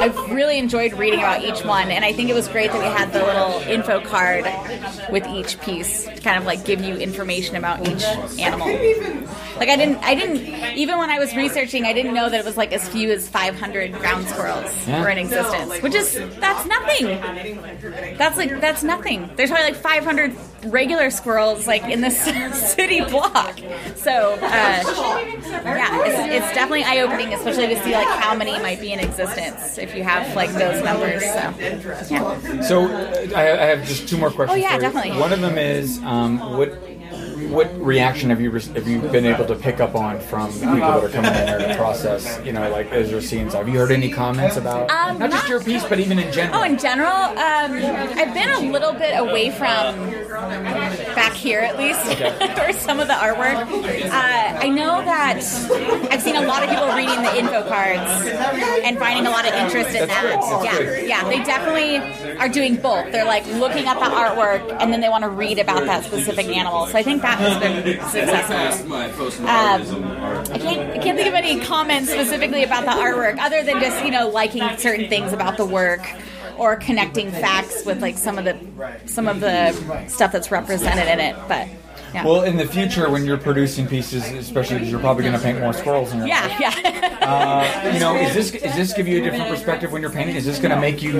[0.00, 2.86] I really enjoyed reading about each one, and I think it was great that we
[2.86, 4.44] had the little info card
[5.10, 8.02] with each piece to kind of like give you information about each
[8.40, 8.68] animal.
[9.58, 12.44] Like I didn't I didn't even when I was researching, I didn't know that it
[12.44, 15.00] was like as few as 500 ground squirrels Yeah.
[15.02, 17.06] were in existence, which is that's nothing.
[18.18, 19.30] That's like that's nothing.
[19.36, 20.34] There's probably like 500
[20.66, 22.18] regular squirrels like in this
[22.74, 23.58] city block.
[23.96, 28.80] So uh, yeah, it's, it's definitely eye opening, especially to see like how many might
[28.80, 31.22] be in existence if you have like those numbers.
[31.22, 32.60] So yeah.
[32.62, 34.58] So uh, I, I have just two more questions.
[34.58, 34.80] Oh, yeah, for you.
[34.80, 35.18] definitely.
[35.20, 36.70] One of them is um, what
[37.50, 40.76] what reaction have you re- have you been able to pick up on from people
[40.76, 42.40] that are coming in there to process?
[42.44, 43.48] You know, like as you're seeing.
[43.50, 46.32] Have you heard any comments about Um, not just not- your piece, but even in
[46.32, 46.60] general?
[46.60, 49.94] Oh, in general, um, I've been a little bit away from
[50.28, 52.20] back here, at least,
[52.60, 53.56] or some of the artwork.
[54.06, 55.36] Uh, I know that
[56.10, 58.10] I've seen a lot of people reading the info cards
[58.84, 60.64] and finding a lot of interest in That's that.
[60.64, 61.08] yeah, good.
[61.08, 61.98] yeah, they definitely
[62.38, 63.10] are doing both.
[63.12, 66.46] They're like looking at the artwork and then they want to read about that specific
[66.46, 66.86] animal.
[66.86, 68.92] So I think that has been successful.
[69.46, 70.04] Um,
[70.52, 74.04] I can't, I can't think of any comments specifically about the artwork other than just
[74.04, 76.00] you know liking certain things about the work
[76.58, 78.56] or connecting facts with like some of the
[79.06, 79.72] some of the
[80.08, 81.36] stuff that's represented in it.
[81.48, 81.68] But
[82.14, 85.40] yeah, well, in the future, when you're producing pieces, especially because you're probably going to
[85.42, 87.18] paint more squirrels in your yeah, yeah.
[87.20, 90.36] Uh, you know, is this is this give you a different perspective when you're painting?
[90.36, 91.18] Is this going to make you?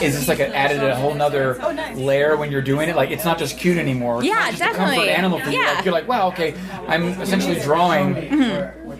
[0.00, 1.54] Is this like a, added a whole nother
[1.96, 2.94] layer when you're doing it?
[2.96, 4.18] Like it's not just cute anymore.
[4.18, 5.10] It's Yeah, not just a comfort definitely.
[5.10, 5.58] animal for you.
[5.58, 5.66] Yeah.
[5.66, 5.76] Mm-hmm.
[5.76, 6.54] Like, you're like, wow, okay,
[6.86, 8.14] I'm essentially drawing.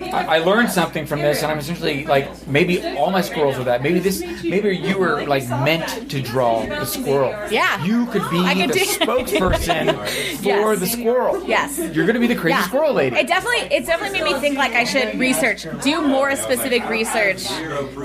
[0.00, 3.64] I, I learned something from this, and I'm essentially like maybe all my squirrels are
[3.64, 3.82] that.
[3.82, 7.30] Maybe this, maybe you were like meant to draw the squirrel.
[7.50, 7.82] Yeah.
[7.84, 9.94] you could be could the spokesperson
[10.38, 10.80] for Yes.
[10.80, 11.42] the squirrel.
[11.48, 11.78] Yes.
[11.78, 13.16] you're going to be the crazy squirrel lady.
[13.16, 17.46] It definitely it definitely made me think like I should research, do more specific research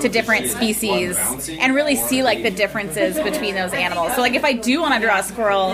[0.00, 1.16] to different species,
[1.48, 4.14] and really see like the differences between those animals.
[4.14, 5.72] So like if I do want to draw a squirrel,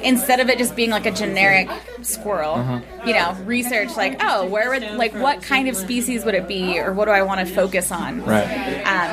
[0.00, 1.68] instead of it just being like a generic
[2.06, 2.80] squirrel, Uh-huh.
[3.04, 6.78] you know, research like oh where would like what kind of species would it be,
[6.78, 8.24] or what do I want to focus on?
[8.24, 8.46] Right.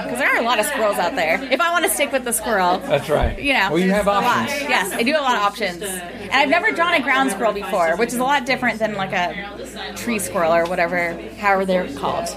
[0.04, 1.42] Because there are a lot of squirrels out there.
[1.52, 3.38] If I want to stick with the squirrel, That's right.
[3.42, 4.48] you know, Well, you have a lot.
[4.50, 5.82] Yes, I do have a lot of options.
[5.84, 9.12] And I've never drawn a ground squirrel before, which is a lot different than like
[9.14, 12.28] a tree squirrel or whatever, however they're called.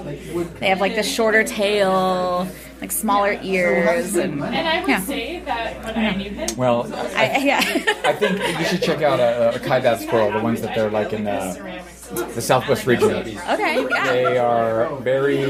[0.60, 2.48] They have like the shorter tail,
[2.80, 5.00] like smaller ears, and And I would yeah.
[5.00, 7.58] say that when I knew him, Well, I, yeah.
[8.04, 10.90] I think you should check out uh, a, a Kaibab squirrel, the ones that they're
[10.90, 13.10] like in the, the southwest region.
[13.10, 14.12] okay, yeah.
[14.12, 15.44] They are very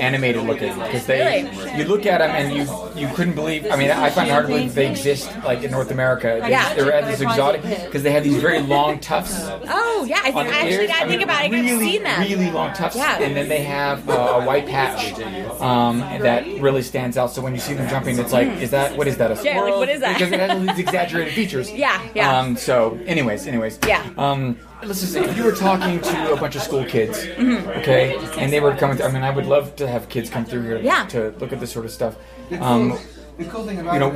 [0.00, 1.78] animated looking because they Really?
[1.78, 3.66] you look at them and you you couldn't believe.
[3.70, 6.38] I mean, I find it hard to believe they exist like in North America.
[6.42, 6.74] They, Yeah.
[6.74, 9.34] they're at this exotic because they have these very long tufts
[9.68, 10.20] Oh, yeah.
[10.22, 10.90] I think the actually, ears.
[10.94, 11.50] I think about it.
[11.52, 12.20] Really, I've seen them.
[12.20, 13.18] really long tufts, Yeah.
[13.20, 15.12] and then they have uh, a white patch
[15.60, 17.32] um, that really stands out.
[17.32, 19.54] So when you see them jumping, it's like, is that what is that a squirrel?
[19.56, 20.14] Yeah, like, what is that?
[20.18, 21.70] Because it has all these exaggerated features.
[21.76, 22.38] Yeah, yeah.
[22.38, 23.78] Um, so, anyways, anyways.
[23.86, 24.02] Yeah.
[24.16, 27.68] Um, let's just say if you were talking to a bunch of school kids, Mm-hmm.
[27.80, 28.96] okay, and they were coming.
[28.96, 31.04] Through, I mean, I would love to have kids come through here Yeah.
[31.06, 32.16] to look at this sort of stuff.
[32.60, 32.98] Um,
[33.38, 34.10] you know,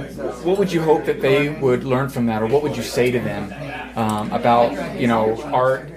[0.44, 3.11] what would you hope that they would learn from that, or what would you say
[3.11, 3.53] to them
[3.96, 5.90] um, about you know art?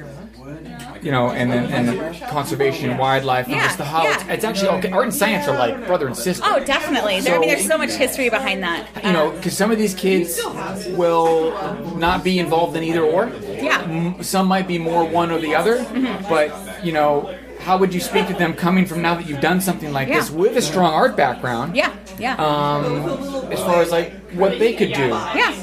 [1.03, 4.33] You know, and then and conservation, wildlife, and Yeah, just the how it's, yeah.
[4.33, 4.89] it's actually okay.
[4.91, 6.43] Art and science are like brother and sister.
[6.47, 7.19] Oh, definitely.
[7.19, 8.87] There, I mean, there's so much history behind that.
[9.03, 10.39] you know, because some of these kids
[10.95, 11.51] will
[11.97, 13.27] not be involved in either or.
[13.27, 13.81] Yeah.
[13.83, 16.29] M- Some might be more one or the other, Mm-hmm.
[16.29, 19.59] but you know, how would you speak to them coming from now that you've done
[19.61, 20.35] something like this Yeah.
[20.37, 21.75] with a strong art background?
[21.75, 22.35] yeah, yeah.
[22.35, 25.07] Um, as far as like what they could do.
[25.09, 25.53] Yeah.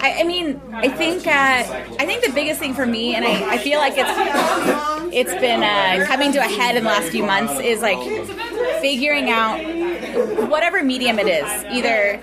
[0.00, 3.54] I, I mean, I think uh, I think the biggest thing for me, and I,
[3.54, 4.10] I feel like it's
[5.14, 7.98] it's been uh, coming to a head in the last few months, is like
[8.80, 9.58] figuring out
[10.48, 12.20] whatever medium it is, either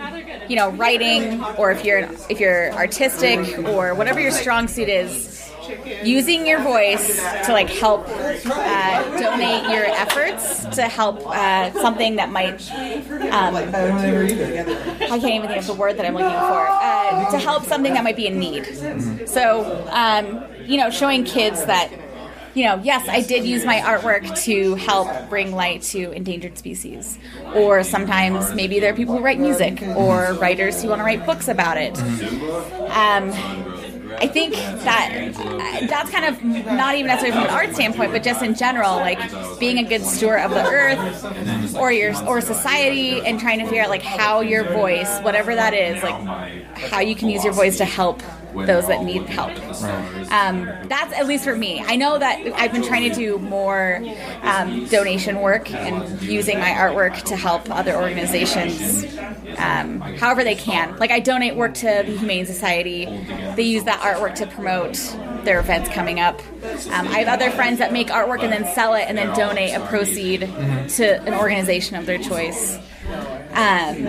[0.48, 5.45] you know writing or if you're if you're artistic or whatever your strong suit is.
[6.04, 12.32] Using your voice to like help uh, donate your efforts to help uh, something that
[12.32, 16.68] might um, I can't even think of the word that I'm looking for.
[16.70, 18.66] Uh, to help something that might be in need.
[19.28, 21.92] So, um, you know, showing kids that,
[22.54, 27.18] you know, yes, I did use my artwork to help bring light to endangered species.
[27.54, 31.26] Or sometimes maybe there are people who write music or writers who want to write
[31.26, 31.98] books about it.
[32.92, 33.32] Um,
[34.20, 38.24] I think that uh, that's kind of not even necessarily from an art standpoint, but
[38.24, 39.20] just in general, like
[39.60, 43.84] being a good steward of the earth or your or society, and trying to figure
[43.84, 47.78] out like how your voice, whatever that is, like how you can use your voice
[47.78, 48.22] to help
[48.56, 49.52] those that need help.
[50.32, 51.84] Um, that's at least for me.
[51.86, 54.02] I know that I've been trying to do more
[54.42, 59.06] um, donation work and using my artwork to help other organizations
[59.58, 60.98] um, however they can.
[60.98, 63.06] Like I donate work to the Humane Society.
[63.56, 64.96] They use that artwork to promote
[65.44, 66.40] their events coming up.
[66.92, 69.76] Um, I have other friends that make artwork and then sell it and then donate
[69.76, 72.80] a proceed to an organization of their choice.
[73.08, 74.04] Um,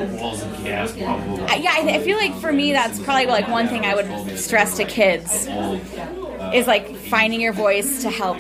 [0.65, 4.77] yeah, I, I feel like for me that's probably like one thing I would stress
[4.79, 5.47] to kids
[6.55, 8.39] is like finding your voice to help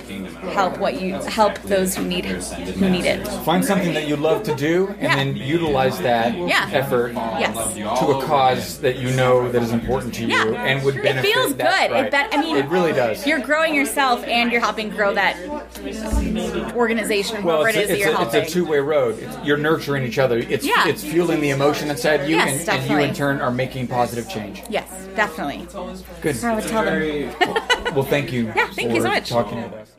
[0.52, 3.26] help what you help those who need who need it.
[3.44, 5.16] Find something that you love to do, and Yeah.
[5.16, 6.68] then utilize that Yeah.
[6.72, 7.74] effort Yes.
[7.74, 10.64] to a cause that you know that is important to you Yeah.
[10.64, 11.24] and would benefit.
[11.28, 11.92] It feels that- good.
[11.94, 12.04] right.
[12.06, 13.26] It, that I mean, it really does.
[13.26, 15.36] You're growing yourself, and you're helping grow that
[16.74, 19.18] organization, Well, whoever it's a, is that you're a, it's a two-way road.
[19.20, 20.38] It's, you're nurturing each other.
[20.38, 20.88] It's Yeah.
[20.88, 24.28] it's fueling the emotion inside you, Yes, and, and you in turn are making positive
[24.28, 24.62] change.
[24.68, 25.66] yes, definitely.
[26.22, 26.42] Good.
[26.44, 27.30] I would tell them.
[27.94, 28.52] Well, thank you.
[28.56, 29.28] Yeah, thank you so much.
[29.28, 29.92] Talking with us.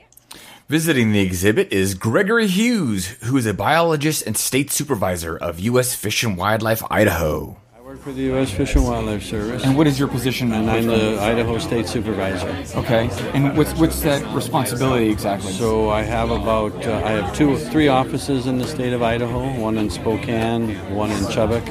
[0.70, 5.95] Visiting the exhibit is Gregory Hughes, who is a biologist and state supervisor of U.S.
[5.95, 7.55] Fish and Wildlife Idaho.
[7.78, 8.51] I work for the U.S.
[8.51, 10.51] Fish and Wildlife Service, And what is your position?
[10.51, 12.49] and I'm the Idaho State Supervisor.
[12.80, 13.10] okay.
[13.34, 15.53] And what's what's that responsibility exactly?
[15.53, 19.58] So I have about uh, I have two, three offices in the state of Idaho.
[19.62, 21.66] One in Spokane, one in Chubbuck,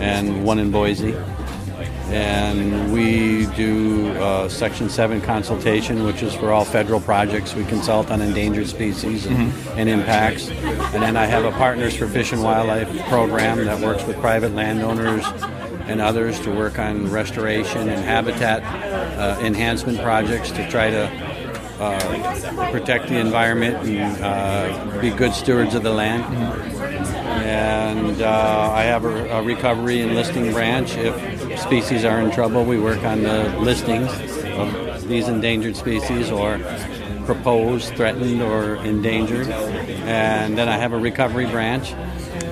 [0.00, 1.14] and one in Boise.
[2.12, 7.54] And we do uh, Section 7 consultation, which is for all federal projects.
[7.54, 10.50] We consult on endangered species and, and impacts.
[10.50, 14.52] And then I have a Partners for Fish and Wildlife program that works with private
[14.52, 15.24] landowners
[15.86, 18.62] and others to work on restoration and habitat
[19.18, 21.32] uh, enhancement projects to try to
[21.80, 26.22] uh, protect the environment and uh, be good stewards of the land.
[27.42, 30.96] And uh, I have a, a recovery and listing branch.
[30.96, 34.10] If species are in trouble, we work on the listings
[34.56, 36.58] of these endangered species or
[37.24, 39.48] proposed, threatened, or endangered.
[39.48, 41.92] And then I have a recovery branch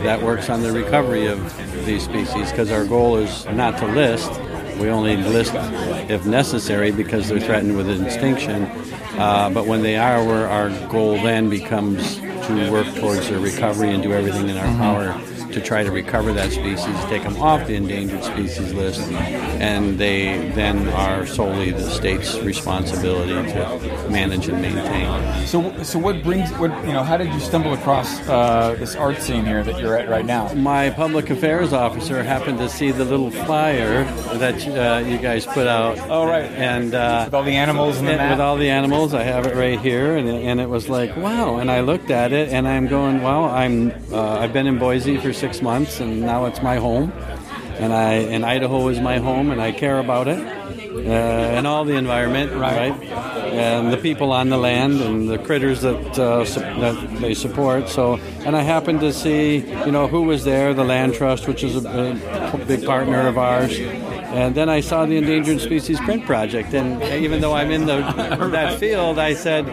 [0.03, 1.41] that works on the recovery of
[1.85, 4.31] these species because our goal is not to list.
[4.79, 5.53] We only list
[6.11, 8.65] if necessary because they're threatened with extinction.
[9.19, 14.03] Uh, but when they are, our goal then becomes to work towards their recovery and
[14.03, 17.75] do everything in our power to try to recover that species, take them off the
[17.75, 25.47] endangered species list, and they then are solely the state's responsibility to manage and maintain.
[25.47, 27.03] So, so what brings what you know?
[27.03, 30.53] How did you stumble across uh, this art scene here that you're at right now?
[30.55, 34.05] My public affairs officer happened to see the little flyer
[34.39, 35.99] that uh, you guys put out.
[36.09, 36.51] Oh, right.
[36.53, 38.31] And uh, With all the animals and the map.
[38.33, 41.17] with all the animals, I have it right here, and it, and it was like,
[41.17, 41.57] wow.
[41.57, 43.45] And I looked at it, and I'm going, wow.
[43.45, 47.13] I'm uh, I've been in Boise for six months, and now it's my home,
[47.79, 51.85] and I and Idaho is my home, and I care about it, uh, and all
[51.87, 52.93] the environment, right.
[52.93, 57.89] and the people on the land, and the critters that uh, su- that they support.
[57.89, 61.65] So, and I happened to see, you know, who was there, the Land Trust, which
[61.65, 63.79] is a, a big partner of ours.
[64.31, 68.01] And then I saw the Endangered Species Print Project, and even though I'm in the
[68.53, 69.65] that field, I said,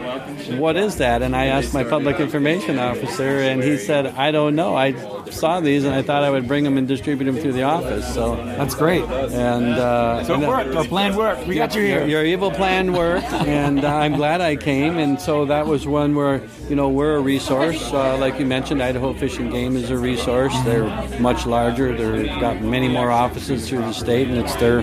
[0.57, 4.55] "What is that?" And I asked my public information officer, and he said, "I don't
[4.55, 4.75] know.
[4.75, 4.93] I
[5.31, 8.11] saw these, and I thought I would bring them and distribute them through the office."
[8.13, 9.03] So That's great.
[9.03, 10.75] and uh, So and it worked.
[10.75, 11.47] Our plan worked.
[11.47, 12.07] We got you your, here.
[12.07, 14.97] your evil plan worked, and uh, I'm glad I came.
[14.97, 17.81] And so that was one where, you know, we're a resource.
[17.93, 20.53] Uh, like you mentioned, Idaho Fish and Game is a resource.
[20.63, 20.85] They're
[21.19, 21.95] much larger.
[21.95, 24.81] They've got many more offices through the state, and it's their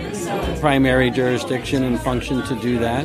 [0.60, 3.04] primary jurisdiction and function to do that.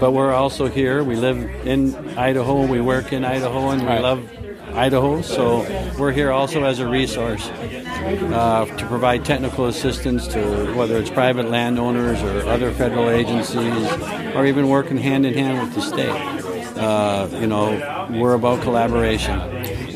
[0.00, 1.02] But we're also here.
[1.02, 2.66] We live in Idaho.
[2.66, 4.00] We work in Idaho, and we Right.
[4.02, 4.20] love
[4.78, 5.22] Idaho.
[5.22, 5.66] So
[5.98, 11.50] we're here also as a resource uh, to provide technical assistance to whether it's private
[11.50, 13.90] landowners or other federal agencies,
[14.36, 16.78] or even working hand in hand with the state.
[16.78, 19.40] Uh, you know, we're about collaboration.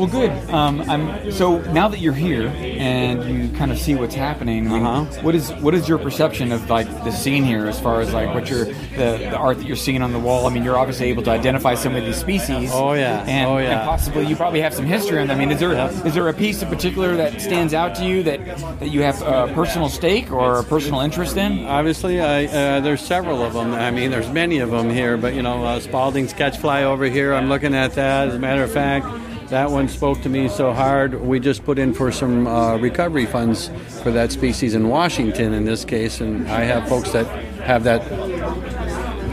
[0.03, 0.33] Well, good.
[0.51, 4.67] Um, I'm so now that you're here and you kind of see what's happening.
[4.67, 5.23] I mean, Uh-huh.
[5.23, 8.35] what is what is your perception of like the scene here, as far as like
[8.35, 10.49] what you're the, the art that you're seeing on the wall?
[10.49, 12.71] I mean, you're obviously able to identify some of these species.
[12.75, 13.23] Oh, yeah.
[13.29, 13.79] and, Oh, yeah.
[13.79, 15.37] and possibly you probably have some history on them.
[15.37, 15.73] I mean, is there
[16.05, 18.45] is there a piece in particular that stands out to you that
[18.81, 21.65] that you have a personal stake or a personal interest in?
[21.65, 23.73] Obviously, I, uh, there's several of them.
[23.73, 27.33] I mean, there's many of them here, but you know, uh, Spalding's Catchfly over here.
[27.35, 28.27] I'm looking at that.
[28.27, 29.07] As a matter of fact,
[29.53, 31.21] that one spoke to me so hard.
[31.21, 33.69] We just put in for some uh, recovery funds
[34.03, 37.27] for that species in Washington, in this case, and I have folks that
[37.61, 38.01] have that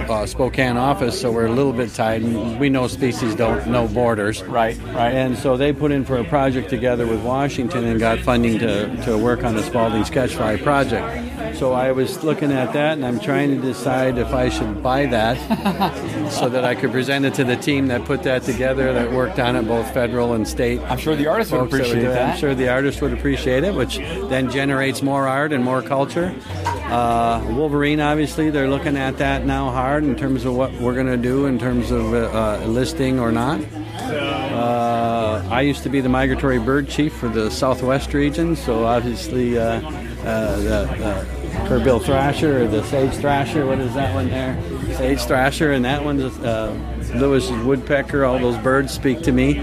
[0.09, 2.21] uh, Spokane office, so we're a little bit tied.
[2.21, 4.41] And we know species don't know borders.
[4.43, 5.13] Right, right.
[5.13, 9.03] And so they put in for a project together with Washington and got funding to,
[9.05, 11.57] to work on the Spalding's catchfly project.
[11.57, 15.07] So I was looking at that and I'm trying to decide if I should buy
[15.07, 19.11] that so that I could present it to the team that put that together, that
[19.11, 20.79] worked on it, both federal and state.
[20.81, 22.07] I'm sure the artist would that appreciate it.
[22.07, 22.33] that.
[22.33, 26.33] I'm sure the artist would appreciate it, which then generates more art and more culture.
[26.55, 31.07] Uh, Wolverine, obviously, they're looking at that now hard in terms of what we're going
[31.07, 33.61] to do in terms of uh, listing or not.
[33.95, 39.57] Uh, I used to be the migratory bird chief for the Southwest region, so obviously
[39.57, 39.81] uh,
[40.25, 41.27] uh, the
[41.67, 44.61] curve-bill thrasher or the sage thrasher, what is that one there?
[44.95, 46.73] Sage thrasher, and that one's uh,
[47.15, 49.59] Lewis's woodpecker, all those birds speak to me,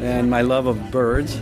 [0.00, 1.36] and my love of birds.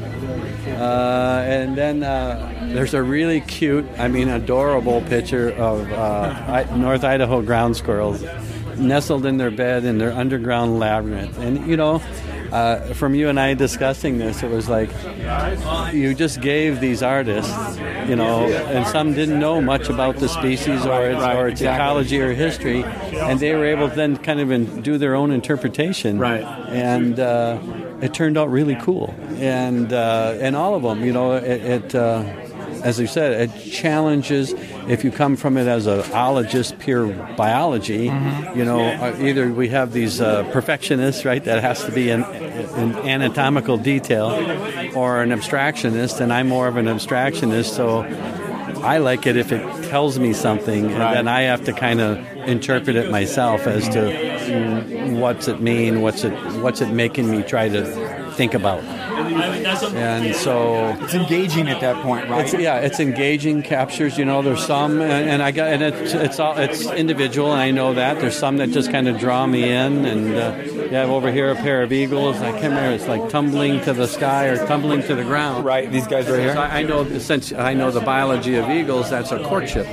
[0.82, 7.04] Uh, and then uh, there's a really cute, I mean, adorable picture of uh, North
[7.04, 8.24] Idaho ground squirrels
[8.76, 11.38] nestled in their bed in their underground labyrinth.
[11.38, 12.02] And, you know,
[12.50, 14.90] uh, from you and I discussing this, it was like
[15.92, 17.52] you just gave these artists,
[18.08, 22.20] you know, and some didn't know much about the species or its, or its ecology
[22.20, 26.18] or history, and they were able to then kind of in, do their own interpretation.
[26.18, 26.44] Right.
[26.68, 27.60] And uh,
[28.02, 29.14] it turned out really cool.
[29.38, 31.44] And uh, and all of them, you know, it.
[31.62, 32.24] it uh,
[32.84, 34.52] as you said, it challenges
[34.88, 38.06] if you come from it as a ologist, pure biology.
[38.56, 42.24] You know, uh, either we have these uh, perfectionists, right, that has to be in,
[42.24, 44.30] in anatomical detail,
[44.96, 48.02] or an abstractionist, and I'm more of an abstractionist, so
[48.82, 51.14] I like it if it tells me something, and Right.
[51.14, 54.31] then I have to kind of interpret it myself as to
[55.20, 57.84] what's it mean, what's it, what's it making me try to
[58.32, 58.82] think about,
[59.94, 62.44] and so It's engaging at that point, right?
[62.44, 64.16] it's, yeah, it's engaging, captures.
[64.18, 67.60] You know, there's some, and, and I got, and it's it's all it's individual, and
[67.60, 68.20] I know that.
[68.20, 71.50] There's some that just kind of draw me in, and uh, you have over here
[71.50, 72.36] a pair of eagles.
[72.38, 72.92] I can't remember.
[72.94, 75.64] It's like tumbling to the sky or tumbling to the ground.
[75.64, 75.90] right.
[75.90, 76.56] These guys right So here.
[76.58, 79.86] I I know since I know the biology of eagles, that's a courtship.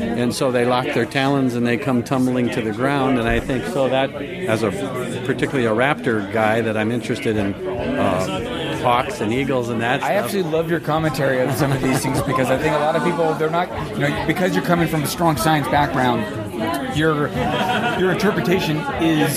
[0.00, 3.18] And so they lock their talons and they come tumbling to the ground.
[3.18, 4.70] And I think so that, as a
[5.26, 10.02] particularly a raptor guy, that I'm interested in uh, hawks and eagles and that.
[10.02, 10.24] I stuff.
[10.24, 13.02] absolutely love your commentary on some of these things because I think a lot of
[13.04, 16.22] people they're not you know because you're coming from a strong science background,
[16.96, 17.28] your
[17.98, 19.36] your interpretation is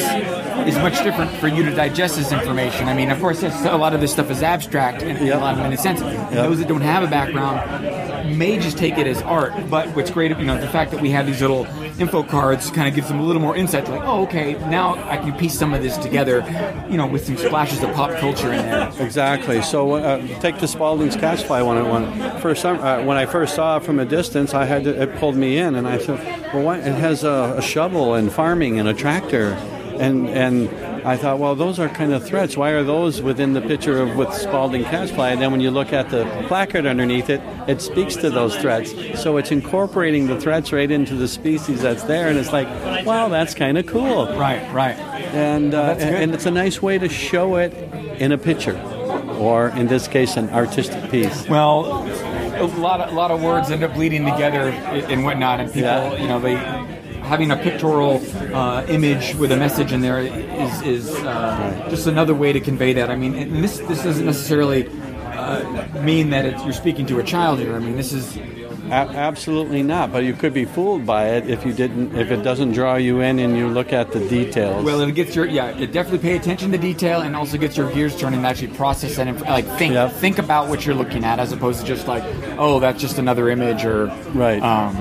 [0.67, 2.87] is much different for you to digest this information.
[2.87, 5.39] I mean, of course, yes, a lot of this stuff is abstract in, in a
[5.39, 6.01] lot of in a sense.
[6.31, 9.53] Those that don't have a background may just take it as art.
[9.69, 11.65] But what's great, you know, the fact that we have these little
[11.99, 13.87] info cards kind of gives them a little more insight.
[13.89, 16.43] Like, oh, okay, now I can piece some of this together,
[16.89, 18.91] you know, with some splashes of pop culture in there.
[18.99, 19.61] Exactly.
[19.61, 22.41] So uh, take the Spalding's catchfly one at one.
[22.41, 25.15] First, time, uh, when I first saw it from a distance, I had to, it
[25.17, 26.19] pulled me in, and I said,
[26.53, 26.69] "Well?
[26.71, 29.53] It has a, a shovel and farming and a tractor."
[29.99, 30.69] And, and
[31.05, 32.55] I thought, well, those are kind of threats.
[32.57, 35.31] Why are those within the picture of with Spalding catchfly?
[35.33, 38.93] And then when you look at the placard underneath it, it speaks to those threats.
[39.21, 42.67] So it's incorporating the threats right into the species that's there, and it's like,
[43.05, 44.97] wow, that's kind of cool Right, right.
[45.33, 47.73] and uh, and it's a nice way to show it
[48.19, 48.77] in a picture,
[49.39, 51.47] or in this case, an artistic piece.
[51.47, 52.05] Well,
[52.59, 55.69] a lot of, a lot of words end up bleeding together and and whatnot, and
[55.69, 56.21] people, Yeah.
[56.21, 56.55] you know, they
[57.29, 58.21] having a pictorial
[58.53, 62.93] uh, image with a message in there is is uh, just another way to convey
[62.93, 63.09] that.
[63.09, 67.23] I mean, and this this doesn't necessarily uh, mean that it's, you're speaking to a
[67.23, 67.75] child here.
[67.75, 68.37] I mean, this is
[68.89, 70.11] A- absolutely not.
[70.11, 73.21] But you could be fooled by it if you didn't, if it doesn't draw you
[73.21, 74.83] in and you look at the details.
[74.83, 77.91] well, it gets your yeah, it definitely pay attention to detail and also gets your
[77.93, 80.13] gears turning and actually process that and like think Yep.
[80.13, 82.23] think about what you're looking at as opposed to just like
[82.57, 84.61] oh that's just another image or Right.
[84.63, 84.95] um,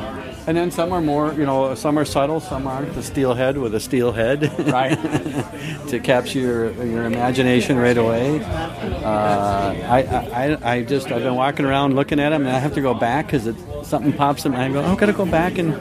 [0.48, 2.94] and then some are more, you know, some are subtle, some aren't.
[2.94, 4.96] The steel head with a steel head, right.
[5.88, 8.42] to capture your, your imagination right away.
[8.42, 12.72] Uh, I, I, I just I've been walking around looking at them, and I have
[12.76, 13.54] to go back because
[13.86, 14.54] something pops in.
[14.54, 15.74] I go, oh, I gotta go back and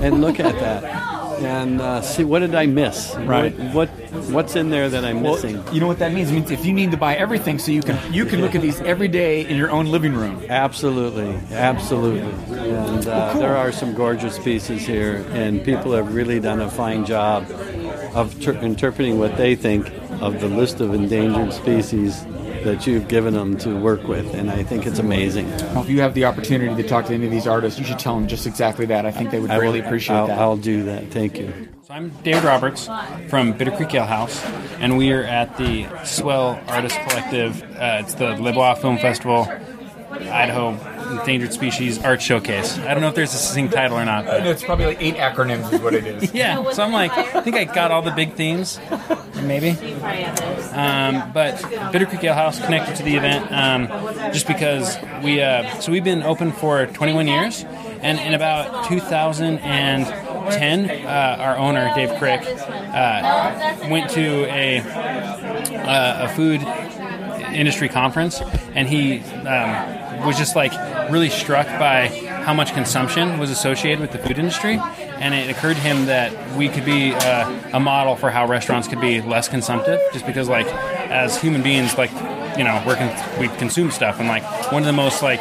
[0.00, 3.14] and look at that and uh, see what did I miss?
[3.18, 3.56] Right.
[3.72, 3.88] What, what
[4.30, 5.62] what's in there that I'm Well, missing?
[5.72, 6.30] you know what that means?
[6.30, 8.62] It means if you need to buy everything, so you can you can look at
[8.62, 10.44] these every day in your own living room.
[10.48, 12.20] Absolutely, absolutely.
[12.58, 13.40] And uh, cool.
[13.40, 17.50] there are some gorgeous pieces here, and people have really done a fine job
[18.14, 22.24] of ter- interpreting what they think of the list of endangered species
[22.64, 25.48] that you've given them to work with, and I think it's amazing.
[25.50, 27.98] Well, if you have the opportunity to talk to any of these artists, you should
[27.98, 29.06] tell them just exactly that.
[29.06, 30.38] I think they would I will- appreciate I'll, that.
[30.38, 31.10] I'll do that.
[31.10, 31.52] Thank you.
[31.82, 32.88] So I'm David Roberts
[33.28, 34.42] from Bitter Creek Ale House,
[34.80, 37.62] and we are at the Swell Artist Collective.
[37.62, 39.46] Uh, it's the Les Bois Film Festival,
[40.10, 40.72] Idaho
[41.18, 42.78] Endangered Species Art Showcase.
[42.78, 44.24] I don't know if there's a succinct title or not.
[44.26, 46.32] I know But it's probably like eight acronyms, is what it is.
[46.34, 48.78] yeah, so I'm like, I think I got all the big themes,
[49.42, 49.70] maybe.
[50.72, 51.62] Um, but
[51.92, 53.86] Bitter Creek Ale House connected to the event um,
[54.32, 57.64] just because we, uh, so we've been open for 21 years,
[58.00, 60.04] and in about 2010,
[61.06, 66.60] uh, our owner Dave Krick uh, went to a uh, a food
[67.54, 68.40] industry conference,
[68.74, 70.72] and he um, was just like
[71.10, 72.08] really struck by
[72.44, 74.78] how much consumption was associated with the food industry.
[75.18, 78.88] And it occurred to him that we could be uh, a model for how restaurants
[78.88, 80.66] could be less consumptive, just because, like,
[81.10, 82.10] as human beings, like,
[82.58, 85.40] you know, we're con- we consume stuff, and like one of the most like,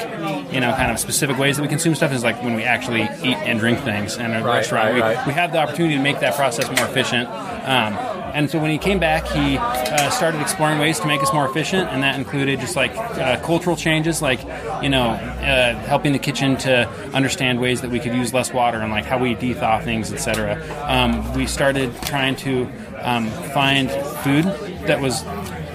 [0.53, 3.03] you know, kind of specific ways that we consume stuff is like when we actually
[3.24, 4.86] eat and drink things in a Right, restaurant.
[4.86, 5.28] right, we, right.
[5.28, 7.28] we have the opportunity to make that process more efficient.
[7.30, 7.93] Um,
[8.34, 11.45] and so when he came back, he uh, started exploring ways to make us more
[11.47, 14.41] efficient, and that included just like uh, cultural changes, like
[14.84, 18.79] you know, uh, helping the kitchen to understand ways that we could use less water
[18.79, 20.61] and like how we dethaw things, etc.
[20.88, 22.67] Um, we started trying to
[23.01, 23.89] um, find
[24.23, 24.45] food
[24.88, 25.23] that was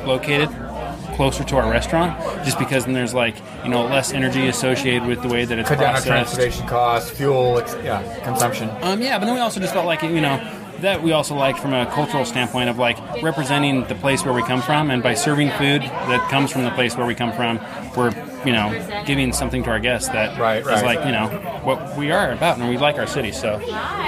[0.04, 0.48] located
[1.14, 5.20] closer to our restaurant, just because then there's like you know less energy associated with
[5.22, 6.06] the way that it's Cut down on processed.
[6.36, 8.70] transportation costs, fuel, ex- yeah, consumption.
[8.82, 10.36] Um, yeah, but then we also just felt like you know
[10.81, 14.43] that we also like from a cultural standpoint of like representing the place where we
[14.43, 17.61] come from, and by serving food that comes from the place where we come from,
[17.97, 18.11] we're
[18.45, 21.29] you know giving something to our guests that Right, is like you know
[21.64, 23.33] what we are about, and we like our city.
[23.33, 23.55] So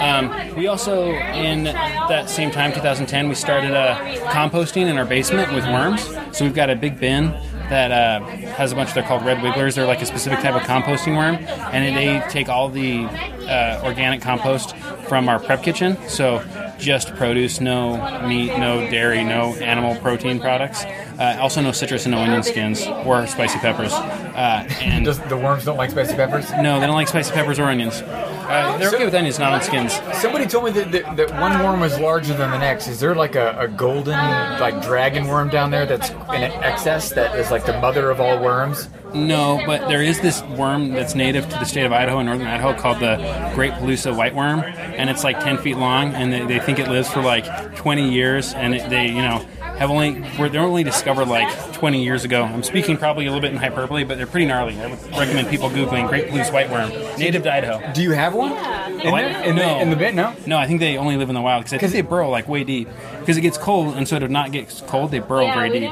[0.01, 3.97] um, we also in that same time, 2010, we started uh,
[4.31, 6.03] composting in our basement with worms.
[6.37, 7.33] So we've got a big bin
[7.71, 8.95] that uh, has a bunch.
[8.95, 9.75] They're called red wigglers.
[9.75, 11.37] They're like a specific type of composting worm,
[11.73, 14.75] and they take all the uh, organic compost
[15.11, 15.99] from our prep kitchen.
[16.09, 16.41] So
[16.79, 17.97] just produce, no
[18.29, 20.85] meat, no dairy, no animal protein products.
[21.21, 23.93] Uh, also, no citrus and no onion skins or spicy peppers.
[23.93, 26.51] Uh, and Does, the worms don't like spicy peppers.
[26.53, 28.01] no, they don't like spicy peppers or onions.
[28.01, 29.93] Uh, they're okay with onions, not on skins.
[30.19, 32.89] Somebody told me that, that, that one worm was larger than the next.
[32.89, 34.17] Is there like a, a golden
[34.59, 38.43] like dragon worm down there that's in excess that is like the mother of all
[38.43, 38.89] worms?
[39.15, 42.47] No, but there is this worm that's native to the state of Idaho and northern
[42.47, 43.17] Idaho called the
[43.55, 46.89] Great Palouse white worm, and it's like 10 feet long, and they, they think it
[46.89, 49.45] lives for like 20 years, and it, they, you know,
[49.81, 52.45] have only were they're only discovered like 20 years ago.
[52.45, 54.79] I'm speaking probably a little bit in hyperbole, but they're pretty gnarly.
[54.81, 57.93] I would recommend people googling Great Palouse white worm, native to Idaho.
[57.95, 58.53] Do you have one?
[59.01, 59.23] In, What?
[59.23, 59.63] the, in, No.
[59.77, 60.15] the, in the bin?
[60.15, 60.35] No.
[60.47, 62.47] No, I think they only live in the wild because I think they burrow like
[62.47, 62.89] way deep.
[63.21, 65.91] Because it gets cold, and so to not get cold, they burrow very deep.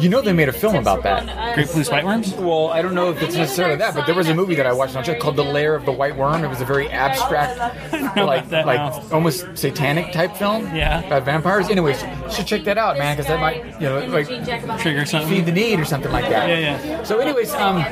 [0.00, 1.54] You know they made a film about that.
[1.54, 2.32] Great Palouse white worms?
[2.34, 4.72] Well, I don't know if it's necessarily that, but there was a movie that I
[4.72, 6.44] watched on called The Lair of the White Worm.
[6.44, 7.58] It was a very abstract,
[8.16, 9.02] like that like now.
[9.12, 10.64] almost satanic type film.
[10.74, 11.04] Yeah.
[11.06, 11.68] About vampires.
[11.68, 14.26] Anyways, you should check that out, man, because that might you know like
[14.80, 15.28] Trigger something.
[15.28, 16.48] feed the need or something like that.
[16.48, 17.02] Yeah, yeah.
[17.04, 17.84] So, anyways, um,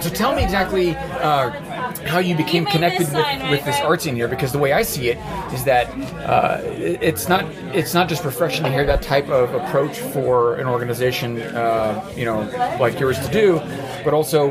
[0.00, 1.50] so tell me exactly uh,
[1.98, 5.08] how you became connected with, with this art scene here, because the way I see
[5.08, 5.18] it
[5.52, 5.88] is that
[6.26, 10.66] uh, it's not it's not just refreshing to hear that type of approach for an
[10.66, 12.40] organization, uh, you know,
[12.80, 13.60] like yours to do,
[14.04, 14.50] but also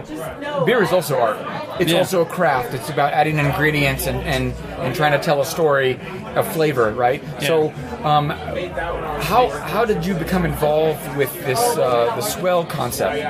[0.66, 1.38] beer is also art.
[1.80, 2.00] It's Yeah.
[2.00, 2.74] also a craft.
[2.74, 6.00] It's about adding ingredients and, and, and trying to tell a story,
[6.36, 7.24] a flavor, right?
[7.42, 7.74] So,
[8.04, 13.24] um, how how did you become involved with this uh, the swell concept?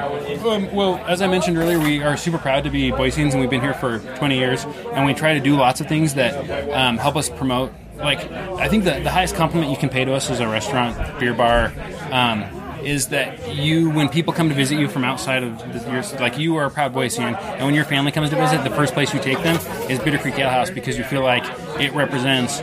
[0.46, 3.50] Um, well, as I mentioned earlier, we are super proud to be Boiseans, and we've
[3.50, 6.34] been here for 20 years, and we try to do lots of things that
[6.72, 7.72] um, help us promote.
[7.98, 11.20] Like, I think the, the highest compliment you can pay to us as a restaurant,
[11.20, 11.74] beer bar,
[12.12, 12.44] um,
[12.84, 16.38] is that you, when people come to visit you from outside of the, your, like
[16.38, 19.14] you are a proud Boisean, and when your family comes to visit, the first place
[19.14, 19.56] you take them
[19.90, 21.44] is Bitter Creek Ale House because you feel like
[21.80, 22.62] it represents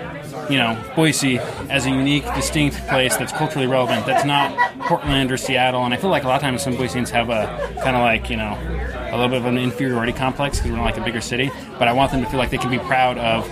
[0.51, 1.39] you know, Boise
[1.71, 4.07] as a unique, distinct place that's culturally relevant.
[4.07, 5.85] That's not Portland or Seattle.
[5.85, 7.47] And I feel like a lot of times some Boiseans have a
[7.83, 8.57] kind of like you know
[9.17, 11.51] a little bit of an inferiority complex because we're like a bigger city.
[11.79, 13.45] But I want them to feel like they can be proud of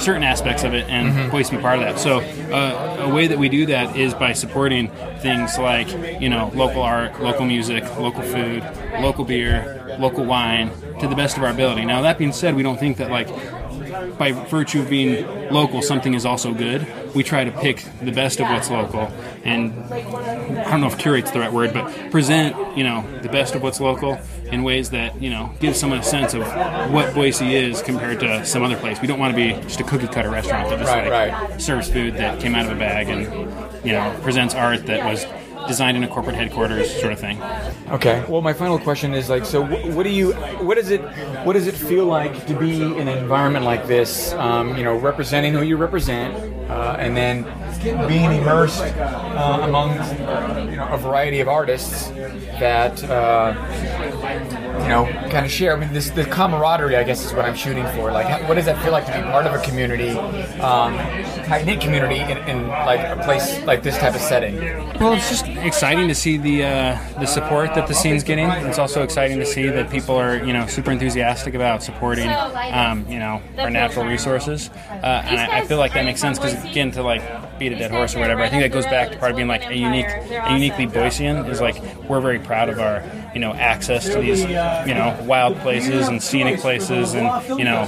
[0.00, 1.98] certain aspects of it and Boise be part of that.
[1.98, 2.20] So
[2.54, 4.88] uh, a way that we do that is by supporting
[5.20, 5.88] things like
[6.20, 8.62] you know local art, local music, local food,
[9.00, 11.84] local beer, local wine to the best of our ability.
[11.84, 13.28] Now that being said, we don't think that like
[14.18, 16.86] by virtue of being local, something is also good.
[17.14, 19.10] We try to pick the best of what's local,
[19.44, 23.54] and I don't know if curate's the right word, but present you know the best
[23.54, 24.18] of what's local
[24.52, 26.42] in ways that you know give someone a sense of
[26.92, 29.00] what Boise is compared to some other place.
[29.00, 31.60] We don't want to be just a cookie cutter restaurant that just Right, like right.
[31.60, 33.24] serves food that came out of a bag and
[33.84, 35.24] you know presents art that was
[35.66, 37.40] designed in a corporate headquarters sort of thing.
[37.88, 38.24] Okay.
[38.28, 41.00] Well, my final question is like, so what do you, what does it,
[41.44, 44.32] what does it feel like to be in an environment like this?
[44.34, 46.34] Um, you know, representing who you represent,
[46.70, 47.44] uh, and then
[48.08, 49.92] being immersed uh, among,
[50.70, 52.08] you know, a variety of artists
[52.58, 53.54] that, uh,
[54.82, 55.76] you know, kind of share.
[55.76, 58.10] I mean, this the camaraderie, I guess, is what I'm shooting for.
[58.10, 60.10] Like, what does that feel like to be part of a community,
[60.58, 60.94] um,
[61.46, 64.56] tight knit community in, in like a place like this type of setting?
[65.00, 68.48] Well, it's just exciting to see the uh, the support that the scene's getting.
[68.48, 73.06] It's also exciting to see that people are you know super enthusiastic about supporting um,
[73.08, 76.62] you know our natural resources, uh, and I, I feel like that makes sense because
[76.64, 77.22] again to like
[77.58, 78.42] beat a dead horse or whatever.
[78.42, 81.48] I think that goes back to part of being like a unique, a uniquely Boisean
[81.48, 83.02] is like we're very proud of our
[83.34, 87.26] you know access to these you know wild places and scenic places and
[87.58, 87.86] you know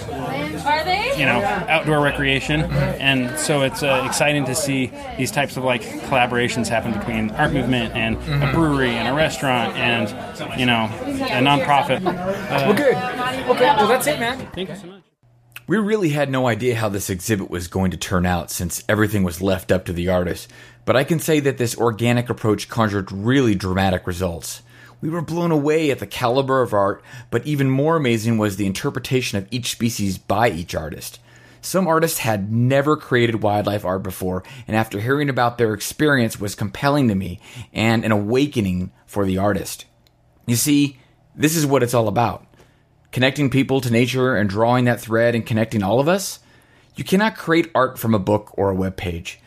[1.16, 5.82] you know outdoor recreation and so it's uh, exciting to see these types of like
[5.82, 10.08] collaborations happen between art movement and a brewery and a restaurant and
[10.60, 12.94] you know a nonprofit uh, Well, good.
[12.94, 13.66] Okay.
[13.76, 14.38] Well, that's it, man.
[14.52, 14.97] thank you so much
[15.68, 19.22] We really had no idea how this exhibit was going to turn out since everything
[19.22, 20.50] was left up to the artist,
[20.86, 24.62] but I can say that this organic approach conjured really dramatic results.
[25.02, 28.64] We were blown away at the caliber of art, but even more amazing was the
[28.64, 31.20] interpretation of each species by each artist.
[31.60, 36.54] Some artists had never created wildlife art before, and after hearing about their experience was
[36.54, 37.40] compelling to me
[37.74, 39.84] and an awakening for the artist.
[40.46, 40.98] You see,
[41.36, 42.47] this is what it's all about.
[43.12, 46.40] Connecting people to nature and drawing that thread and connecting all of us.
[46.94, 49.40] You cannot create art from a book or a web page.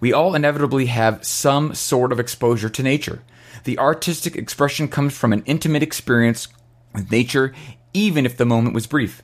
[0.00, 3.22] We all inevitably have some sort of exposure to nature.
[3.64, 6.48] The artistic expression comes from an intimate experience
[6.92, 7.54] with nature,
[7.94, 9.22] even if the moment was brief.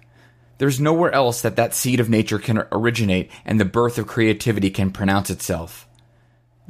[0.58, 4.70] There's nowhere else that that seed of nature can originate and the birth of creativity
[4.70, 5.88] can pronounce itself.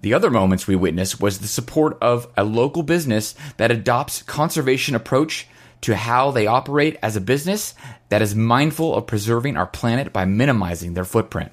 [0.00, 4.94] The other moments we witnessed was the support of a local business that adopts conservation
[4.94, 5.48] approach
[5.82, 7.74] to how they operate as a business
[8.08, 11.52] that is mindful of preserving our planet by minimizing their footprint.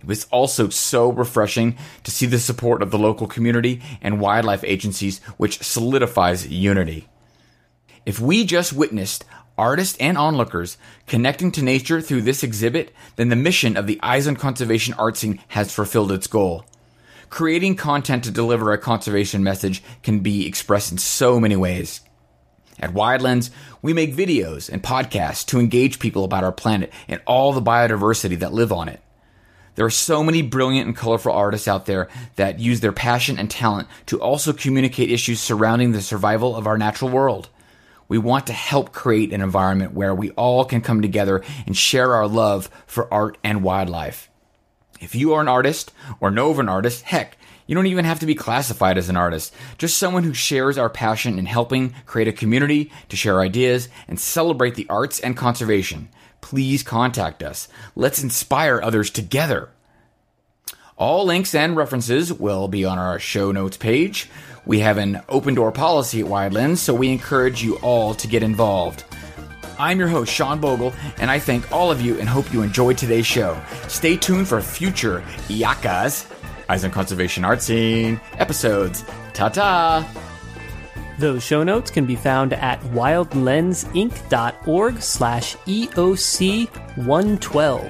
[0.00, 4.64] It was also so refreshing to see the support of the local community and wildlife
[4.64, 7.08] agencies, which solidifies unity.
[8.04, 9.24] If we just witnessed
[9.56, 14.26] artists and onlookers connecting to nature through this exhibit, then the mission of the Eyes
[14.26, 16.64] on Conservation art scene has fulfilled its goal.
[17.30, 22.00] Creating content to deliver a conservation message can be expressed in so many ways.
[22.78, 23.50] At Wild Lens,
[23.80, 28.38] we make videos and podcasts to engage people about our planet and all the biodiversity
[28.38, 29.00] that live on it.
[29.74, 33.50] There are so many brilliant and colorful artists out there that use their passion and
[33.50, 37.48] talent to also communicate issues surrounding the survival of our natural world.
[38.08, 42.14] We want to help create an environment where we all can come together and share
[42.14, 44.28] our love for art and wildlife.
[45.00, 48.20] If you are an artist or know of an artist, heck, you don't even have
[48.20, 49.54] to be classified as an artist.
[49.78, 54.18] Just someone who shares our passion in helping create a community to share ideas and
[54.18, 56.08] celebrate the arts and conservation
[56.42, 57.68] please contact us.
[57.96, 59.70] Let's inspire others together.
[60.98, 64.28] All links and references will be on our show notes page.
[64.66, 68.28] We have an open door policy at Wild Lens, so we encourage you all to
[68.28, 69.04] get involved.
[69.78, 72.98] I'm your host, Sean Bogle, and I thank all of you and hope you enjoyed
[72.98, 73.60] today's show.
[73.88, 76.26] Stay tuned for future EOCAS
[76.72, 79.04] Eyes on Conservation Art Scene episodes.
[79.34, 80.10] Ta ta!
[81.18, 87.82] Those show notes can be found at wildlensinc.org slash EOC 112.